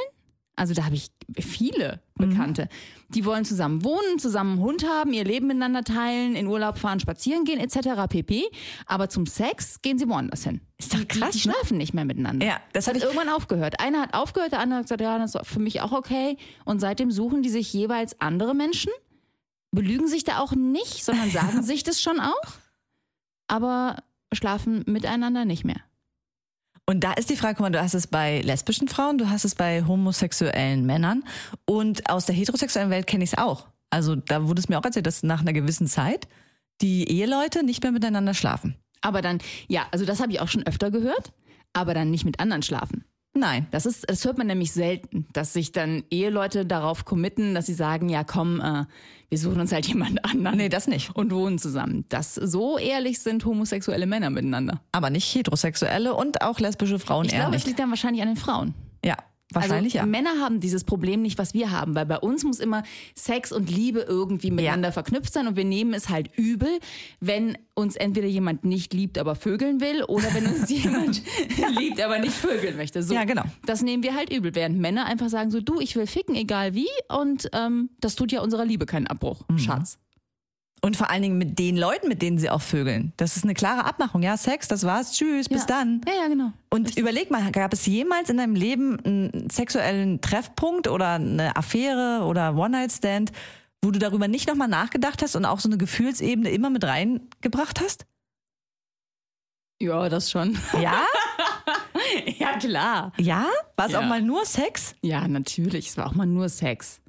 Also 0.57 0.73
da 0.73 0.85
habe 0.85 0.95
ich 0.95 1.09
viele 1.37 1.99
Bekannte. 2.15 2.69
Die 3.09 3.25
wollen 3.25 3.43
zusammen 3.43 3.83
wohnen, 3.83 4.19
zusammen 4.19 4.51
einen 4.53 4.61
Hund 4.61 4.87
haben, 4.87 5.11
ihr 5.11 5.25
Leben 5.25 5.47
miteinander 5.47 5.83
teilen, 5.83 6.33
in 6.37 6.47
Urlaub 6.47 6.77
fahren, 6.77 7.01
spazieren 7.01 7.43
gehen 7.43 7.59
etc. 7.59 8.07
pp. 8.07 8.43
Aber 8.85 9.09
zum 9.09 9.25
Sex 9.25 9.81
gehen 9.81 9.99
sie 9.99 10.07
woanders 10.07 10.45
hin. 10.45 10.61
Ist 10.77 10.93
doch 10.93 11.05
krass, 11.09 11.31
Die, 11.31 11.41
die 11.41 11.47
ne? 11.49 11.53
schlafen 11.55 11.77
nicht 11.77 11.93
mehr 11.93 12.05
miteinander. 12.05 12.45
Ja, 12.45 12.61
das 12.71 12.85
das 12.85 12.95
hat 12.95 13.03
irgendwann 13.03 13.27
aufgehört. 13.27 13.81
Einer 13.81 13.99
hat 14.03 14.13
aufgehört, 14.13 14.53
der 14.53 14.59
andere 14.59 14.77
hat 14.79 14.85
gesagt, 14.85 15.01
ja, 15.01 15.17
das 15.19 15.35
ist 15.35 15.45
für 15.45 15.59
mich 15.59 15.81
auch 15.81 15.91
okay. 15.91 16.37
Und 16.63 16.79
seitdem 16.79 17.11
suchen 17.11 17.41
die 17.41 17.49
sich 17.49 17.73
jeweils 17.73 18.21
andere 18.21 18.55
Menschen, 18.55 18.93
belügen 19.71 20.07
sich 20.07 20.23
da 20.23 20.39
auch 20.39 20.53
nicht, 20.53 21.03
sondern 21.03 21.29
sagen 21.31 21.63
sich 21.63 21.83
das 21.83 22.01
schon 22.01 22.21
auch, 22.21 22.53
aber 23.47 23.97
schlafen 24.35 24.83
miteinander 24.85 25.45
nicht 25.45 25.65
mehr. 25.65 25.81
Und 26.87 27.03
da 27.03 27.13
ist 27.13 27.29
die 27.29 27.35
Frage, 27.35 27.55
guck 27.55 27.63
mal, 27.63 27.71
du 27.71 27.81
hast 27.81 27.95
es 27.95 28.05
bei 28.05 28.41
lesbischen 28.41 28.87
Frauen, 28.87 29.17
du 29.17 29.29
hast 29.29 29.43
es 29.43 29.55
bei 29.55 29.83
homosexuellen 29.83 30.85
Männern 30.85 31.23
und 31.65 32.09
aus 32.09 32.27
der 32.27 32.35
heterosexuellen 32.35 32.91
Welt 32.91 33.07
kenne 33.07 33.23
ich 33.23 33.33
es 33.33 33.37
auch. 33.37 33.67
Also 33.89 34.15
da 34.15 34.47
wurde 34.47 34.59
es 34.59 34.69
mir 34.69 34.77
auch 34.77 34.85
erzählt, 34.85 35.07
dass 35.07 35.23
nach 35.23 35.41
einer 35.41 35.53
gewissen 35.53 35.87
Zeit 35.87 36.27
die 36.81 37.09
Eheleute 37.09 37.63
nicht 37.63 37.81
mehr 37.81 37.91
miteinander 37.91 38.33
schlafen. 38.33 38.75
Aber 39.01 39.21
dann, 39.21 39.39
ja, 39.67 39.87
also 39.91 40.05
das 40.05 40.19
habe 40.19 40.31
ich 40.31 40.41
auch 40.41 40.47
schon 40.47 40.65
öfter 40.67 40.91
gehört, 40.91 41.31
aber 41.73 41.93
dann 41.93 42.11
nicht 42.11 42.25
mit 42.25 42.39
anderen 42.39 42.61
schlafen. 42.61 43.05
Nein. 43.37 43.67
Das 43.71 43.85
ist, 43.85 44.09
das 44.09 44.23
hört 44.23 44.37
man 44.37 44.47
nämlich 44.47 44.71
selten, 44.71 45.27
dass 45.33 45.53
sich 45.53 45.73
dann 45.73 46.03
Eheleute 46.09 46.65
darauf 46.65 47.03
committen, 47.03 47.53
dass 47.53 47.65
sie 47.65 47.73
sagen, 47.73 48.07
ja 48.07 48.23
komm, 48.23 48.61
äh, 48.61 48.85
wir 49.29 49.37
suchen 49.37 49.59
uns 49.59 49.71
halt 49.73 49.85
jemand 49.87 50.23
anderen. 50.23 50.57
Nee, 50.57 50.69
das 50.69 50.87
nicht. 50.87 51.15
Und 51.15 51.33
wohnen 51.33 51.59
zusammen. 51.59 52.05
Das 52.09 52.35
so 52.35 52.77
ehrlich 52.77 53.19
sind 53.19 53.43
homosexuelle 53.45 54.05
Männer 54.05 54.29
miteinander. 54.29 54.81
Aber 54.93 55.09
nicht 55.09 55.33
heterosexuelle 55.35 56.13
und 56.13 56.41
auch 56.41 56.59
lesbische 56.59 56.97
Frauen 56.97 57.25
Ich 57.25 57.33
eher 57.33 57.41
glaube, 57.41 57.57
es 57.57 57.65
liegt 57.65 57.79
dann 57.79 57.89
wahrscheinlich 57.89 58.21
an 58.21 58.29
den 58.29 58.37
Frauen. 58.37 58.73
Ja, 59.55 59.61
wahrscheinlich 59.61 59.95
also, 59.99 60.05
ja. 60.05 60.11
Männer 60.11 60.41
haben 60.41 60.59
dieses 60.59 60.83
Problem 60.83 61.21
nicht, 61.21 61.37
was 61.37 61.53
wir 61.53 61.71
haben, 61.71 61.95
weil 61.95 62.05
bei 62.05 62.17
uns 62.19 62.43
muss 62.43 62.59
immer 62.59 62.83
Sex 63.15 63.51
und 63.51 63.69
Liebe 63.69 64.01
irgendwie 64.01 64.51
miteinander 64.51 64.91
verknüpft 64.91 65.33
sein 65.33 65.47
und 65.47 65.55
wir 65.55 65.65
nehmen 65.65 65.93
es 65.93 66.09
halt 66.09 66.29
übel, 66.37 66.69
wenn 67.19 67.57
uns 67.73 67.95
entweder 67.95 68.27
jemand 68.27 68.63
nicht 68.63 68.93
liebt, 68.93 69.17
aber 69.17 69.35
vögeln 69.35 69.81
will 69.81 70.03
oder 70.03 70.33
wenn 70.33 70.45
uns 70.45 70.69
jemand 70.83 71.21
liebt, 71.77 72.01
aber 72.01 72.19
nicht 72.19 72.33
vögeln 72.33 72.77
möchte. 72.77 73.01
So, 73.03 73.13
Ja, 73.13 73.23
genau. 73.23 73.43
Das 73.65 73.81
nehmen 73.81 74.03
wir 74.03 74.15
halt 74.15 74.31
übel, 74.31 74.55
während 74.55 74.79
Männer 74.79 75.05
einfach 75.05 75.29
sagen 75.29 75.51
so, 75.51 75.59
du, 75.61 75.79
ich 75.79 75.95
will 75.95 76.07
ficken, 76.07 76.35
egal 76.35 76.73
wie 76.73 76.87
und 77.09 77.49
ähm, 77.53 77.89
das 77.99 78.15
tut 78.15 78.31
ja 78.31 78.41
unserer 78.41 78.65
Liebe 78.65 78.85
keinen 78.85 79.07
Abbruch, 79.07 79.41
Mhm. 79.49 79.57
Schatz. 79.59 79.97
Und 80.85 80.95
vor 80.95 81.09
allen 81.09 81.23
Dingen 81.23 81.39
mit 81.39 81.57
den 81.57 81.77
Leuten, 81.77 82.07
mit 82.07 82.21
denen 82.21 82.37
sie 82.37 82.47
auch 82.47 82.61
vögeln. 82.61 83.11
Das 83.17 83.37
ist 83.37 83.43
eine 83.43 83.55
klare 83.55 83.85
Abmachung. 83.85 84.21
Ja, 84.21 84.37
Sex, 84.37 84.67
das 84.67 84.83
war's. 84.83 85.13
Tschüss, 85.13 85.49
bis 85.49 85.61
ja. 85.61 85.65
dann. 85.65 86.01
Ja, 86.07 86.13
ja, 86.13 86.27
genau. 86.27 86.51
Und 86.69 86.95
überleg 86.95 87.31
mal, 87.31 87.51
gab 87.51 87.73
es 87.73 87.87
jemals 87.87 88.29
in 88.29 88.37
deinem 88.37 88.53
Leben 88.53 88.99
einen 89.03 89.49
sexuellen 89.49 90.21
Treffpunkt 90.21 90.87
oder 90.87 91.13
eine 91.13 91.55
Affäre 91.55 92.23
oder 92.25 92.55
One-Night-Stand, 92.55 93.31
wo 93.81 93.89
du 93.89 93.97
darüber 93.97 94.27
nicht 94.27 94.47
nochmal 94.47 94.67
nachgedacht 94.67 95.23
hast 95.23 95.35
und 95.35 95.45
auch 95.45 95.59
so 95.59 95.69
eine 95.69 95.79
Gefühlsebene 95.79 96.51
immer 96.51 96.69
mit 96.69 96.83
reingebracht 96.83 97.81
hast? 97.81 98.05
Ja, 99.81 100.07
das 100.07 100.29
schon. 100.29 100.55
Ja? 100.79 101.01
ja, 102.37 102.59
klar. 102.59 103.11
Ja? 103.17 103.47
War 103.75 103.87
es 103.87 103.93
Ja. 103.93 104.01
auch 104.01 104.05
mal 104.05 104.21
nur 104.21 104.45
Sex? 104.45 104.93
Ja, 105.01 105.27
natürlich. 105.27 105.87
Es 105.87 105.97
war 105.97 106.05
auch 106.05 106.13
mal 106.13 106.27
nur 106.27 106.47
Sex. 106.47 107.01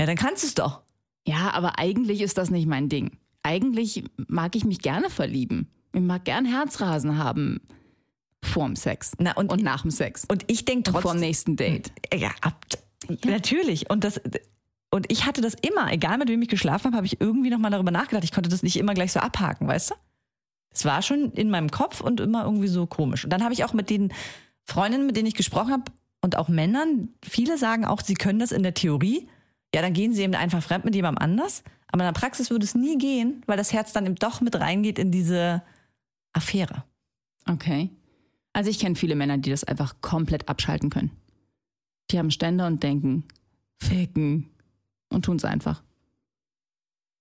Ja, 0.00 0.06
dann 0.06 0.16
kannst 0.16 0.42
du 0.42 0.48
es 0.48 0.54
doch. 0.54 0.82
Ja, 1.30 1.52
aber 1.52 1.78
eigentlich 1.78 2.20
ist 2.22 2.38
das 2.38 2.50
nicht 2.50 2.66
mein 2.66 2.88
Ding. 2.88 3.12
Eigentlich 3.42 4.04
mag 4.28 4.56
ich 4.56 4.64
mich 4.64 4.80
gerne 4.80 5.10
verlieben. 5.10 5.68
Ich 5.92 6.00
mag 6.00 6.24
gern 6.24 6.44
Herzrasen 6.44 7.18
haben. 7.18 7.60
Vorm 8.42 8.74
Sex. 8.76 9.12
Na, 9.18 9.32
und- 9.32 9.52
und 9.52 9.62
nach 9.62 9.82
dem 9.82 9.90
Sex. 9.90 10.24
Und 10.28 10.44
ich 10.46 10.64
denke 10.64 10.90
Und 10.90 10.94
vorm 10.94 11.02
trotzdem. 11.02 11.20
nächsten 11.20 11.56
Date. 11.56 11.92
Ja, 12.14 12.30
ab, 12.40 12.64
natürlich. 13.24 13.90
Und 13.90 14.04
das. 14.04 14.20
Und 14.90 15.10
ich 15.12 15.24
hatte 15.24 15.40
das 15.40 15.54
immer, 15.54 15.92
egal 15.92 16.18
mit 16.18 16.28
wem 16.28 16.42
ich 16.42 16.48
geschlafen 16.48 16.86
habe, 16.86 16.96
habe 16.96 17.06
ich 17.06 17.20
irgendwie 17.20 17.50
nochmal 17.50 17.70
darüber 17.70 17.92
nachgedacht. 17.92 18.24
Ich 18.24 18.32
konnte 18.32 18.50
das 18.50 18.62
nicht 18.64 18.76
immer 18.76 18.94
gleich 18.94 19.12
so 19.12 19.20
abhaken, 19.20 19.68
weißt 19.68 19.90
du? 19.90 19.94
Es 20.72 20.84
war 20.84 21.02
schon 21.02 21.30
in 21.32 21.50
meinem 21.50 21.70
Kopf 21.70 22.00
und 22.00 22.18
immer 22.20 22.44
irgendwie 22.44 22.68
so 22.68 22.86
komisch. 22.86 23.24
Und 23.24 23.30
dann 23.32 23.42
habe 23.44 23.52
ich 23.54 23.64
auch 23.64 23.72
mit 23.72 23.88
den 23.90 24.12
Freundinnen, 24.64 25.06
mit 25.06 25.16
denen 25.16 25.26
ich 25.28 25.34
gesprochen 25.34 25.72
habe, 25.72 25.84
und 26.22 26.36
auch 26.36 26.48
Männern, 26.48 27.08
viele 27.24 27.56
sagen 27.56 27.84
auch, 27.84 28.00
sie 28.02 28.14
können 28.14 28.38
das 28.40 28.52
in 28.52 28.62
der 28.62 28.74
Theorie. 28.74 29.26
Ja, 29.74 29.82
dann 29.82 29.92
gehen 29.92 30.12
sie 30.12 30.22
eben 30.22 30.34
einfach 30.34 30.62
fremd 30.62 30.84
mit 30.84 30.94
jemandem 30.94 31.22
anders. 31.22 31.62
Aber 31.92 32.02
in 32.04 32.12
der 32.12 32.18
Praxis 32.20 32.50
würde 32.50 32.64
es 32.64 32.74
nie 32.74 32.98
gehen, 32.98 33.42
weil 33.46 33.56
das 33.56 33.72
Herz 33.72 33.92
dann 33.92 34.06
eben 34.06 34.14
doch 34.16 34.40
mit 34.40 34.58
reingeht 34.58 34.98
in 34.98 35.10
diese 35.10 35.62
Affäre. 36.32 36.84
Okay. 37.48 37.90
Also 38.52 38.70
ich 38.70 38.78
kenne 38.78 38.96
viele 38.96 39.14
Männer, 39.16 39.38
die 39.38 39.50
das 39.50 39.64
einfach 39.64 40.00
komplett 40.00 40.48
abschalten 40.48 40.90
können. 40.90 41.10
Die 42.10 42.18
haben 42.18 42.30
Ständer 42.30 42.66
und 42.66 42.82
denken, 42.82 43.24
ficken 43.76 44.50
und 45.08 45.24
tun 45.24 45.36
es 45.36 45.44
einfach. 45.44 45.82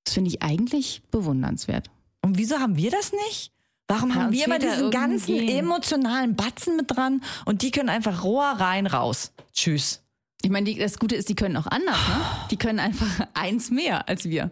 Das 0.04 0.14
finde 0.16 0.30
ich 0.30 0.42
eigentlich 0.42 1.04
bewundernswert. 1.12 1.90
Und 2.22 2.38
wieso 2.38 2.60
haben 2.60 2.76
wir 2.78 2.90
das 2.92 3.12
nicht? 3.28 3.52
Warum 3.88 4.10
Ja, 4.10 4.16
haben 4.16 4.34
wir 4.34 4.46
immer 4.46 4.60
diesen 4.60 4.92
ganzen 4.92 5.36
irgendwie- 5.36 5.54
emotionalen 5.54 6.36
Batzen 6.36 6.76
mit 6.76 6.92
dran 6.96 7.22
und 7.46 7.62
die 7.64 7.72
können 7.72 7.90
einfach 7.90 8.24
Rohr 8.24 8.46
rein, 8.46 8.86
raus. 8.88 9.34
Tschüss. 9.54 10.04
Ich 10.42 10.50
meine, 10.50 10.66
die- 10.66 10.78
das 10.80 11.00
Gute 11.00 11.16
ist, 11.16 11.30
die 11.30 11.36
können 11.36 11.58
auch 11.58 11.68
anders. 11.68 11.98
Ne? 12.08 12.16
Die 12.52 12.58
können 12.58 12.80
einfach 12.80 13.28
eins 13.34 13.72
mehr 13.72 14.08
als 14.08 14.26
wir. 14.30 14.52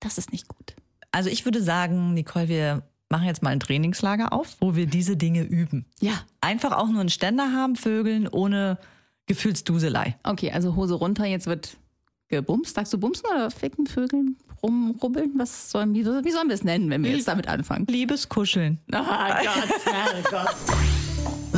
Das 0.00 0.18
ist 0.18 0.32
nicht 0.32 0.48
gut. 0.48 0.74
Also 1.12 1.30
ich 1.30 1.44
würde 1.44 1.62
sagen, 1.62 2.12
Nicole, 2.14 2.48
wir 2.48 2.82
machen 3.08 3.26
jetzt 3.26 3.42
mal 3.42 3.50
ein 3.50 3.60
Trainingslager 3.60 4.32
auf, 4.32 4.56
wo 4.60 4.74
wir 4.74 4.86
diese 4.86 5.16
Dinge 5.16 5.42
üben. 5.42 5.86
Ja. 6.00 6.12
Einfach 6.40 6.72
auch 6.72 6.88
nur 6.88 7.00
einen 7.00 7.08
Ständer 7.08 7.52
haben, 7.52 7.76
Vögeln, 7.76 8.28
ohne 8.28 8.78
Gefühlsduselei. 9.26 10.16
Okay, 10.24 10.50
also 10.52 10.74
Hose 10.76 10.94
runter, 10.94 11.24
jetzt 11.24 11.46
wird 11.46 11.76
gebumst. 12.28 12.74
Sagst 12.74 12.92
du 12.92 12.98
bumsen 12.98 13.24
oder 13.30 13.50
ficken, 13.50 13.86
vögeln, 13.86 14.36
rumrubbeln? 14.62 15.32
Was 15.36 15.70
sollen, 15.70 15.94
wie, 15.94 16.04
wie 16.04 16.30
sollen 16.32 16.48
wir 16.48 16.54
es 16.54 16.64
nennen, 16.64 16.90
wenn 16.90 17.02
wir 17.04 17.12
jetzt 17.12 17.28
damit 17.28 17.48
anfangen? 17.48 17.86
Liebeskuscheln. 17.86 18.78
Ah, 18.92 19.40
Gott, 19.42 19.84
Herrgott. 19.86 20.56